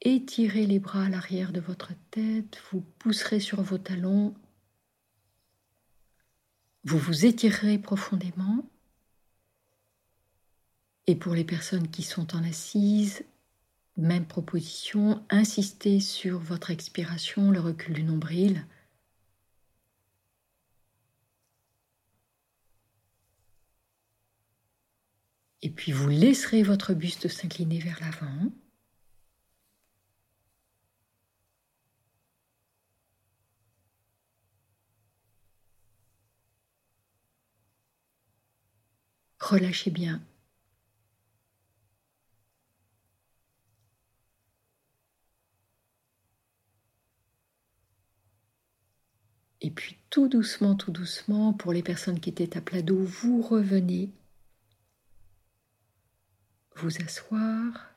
[0.00, 4.34] étirer les bras à l'arrière de votre tête, vous pousserez sur vos talons,
[6.84, 8.64] vous vous étirerez profondément.
[11.06, 13.24] Et pour les personnes qui sont en assise,
[13.96, 18.66] même proposition, insistez sur votre expiration, le recul du nombril.
[25.64, 28.52] Et puis vous laisserez votre buste s'incliner vers l'avant.
[39.40, 40.22] Relâchez bien.
[49.62, 53.40] Et puis tout doucement, tout doucement, pour les personnes qui étaient à plat dos, vous
[53.40, 54.10] revenez
[56.76, 57.90] vous asseoir.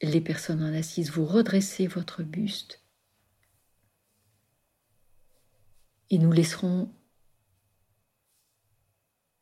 [0.00, 2.82] Les personnes en assise, vous redressez votre buste.
[6.10, 6.92] Et nous laisserons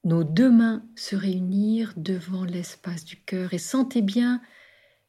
[0.04, 4.40] nos deux mains se réunir devant l'espace du cœur et sentez bien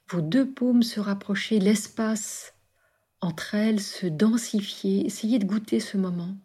[0.09, 2.53] vos deux paumes se rapprocher, l'espace
[3.21, 5.05] entre elles se densifier.
[5.05, 6.35] Essayez de goûter ce moment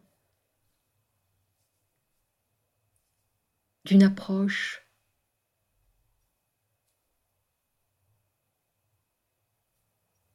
[3.84, 4.85] d'une approche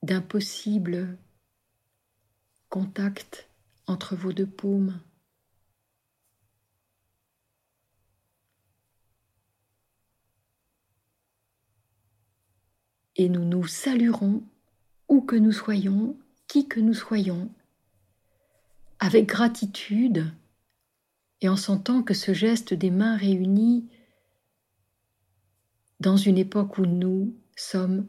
[0.02, 1.18] d'un possible
[2.70, 3.50] contact
[3.88, 5.00] entre vos deux paumes.
[13.16, 14.42] Et nous nous saluerons
[15.08, 16.18] où que nous soyons,
[16.48, 17.52] qui que nous soyons,
[19.00, 20.32] avec gratitude
[21.42, 23.90] et en sentant que ce geste des mains réunies
[26.00, 28.08] dans une époque où nous sommes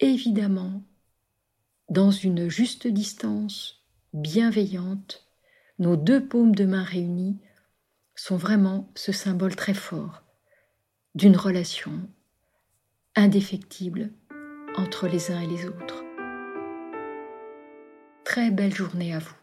[0.00, 0.82] évidemment
[1.92, 5.28] dans une juste distance bienveillante,
[5.78, 7.38] nos deux paumes de main réunies
[8.14, 10.22] sont vraiment ce symbole très fort
[11.14, 11.92] d'une relation
[13.14, 14.10] indéfectible
[14.78, 16.02] entre les uns et les autres.
[18.24, 19.41] Très belle journée à vous.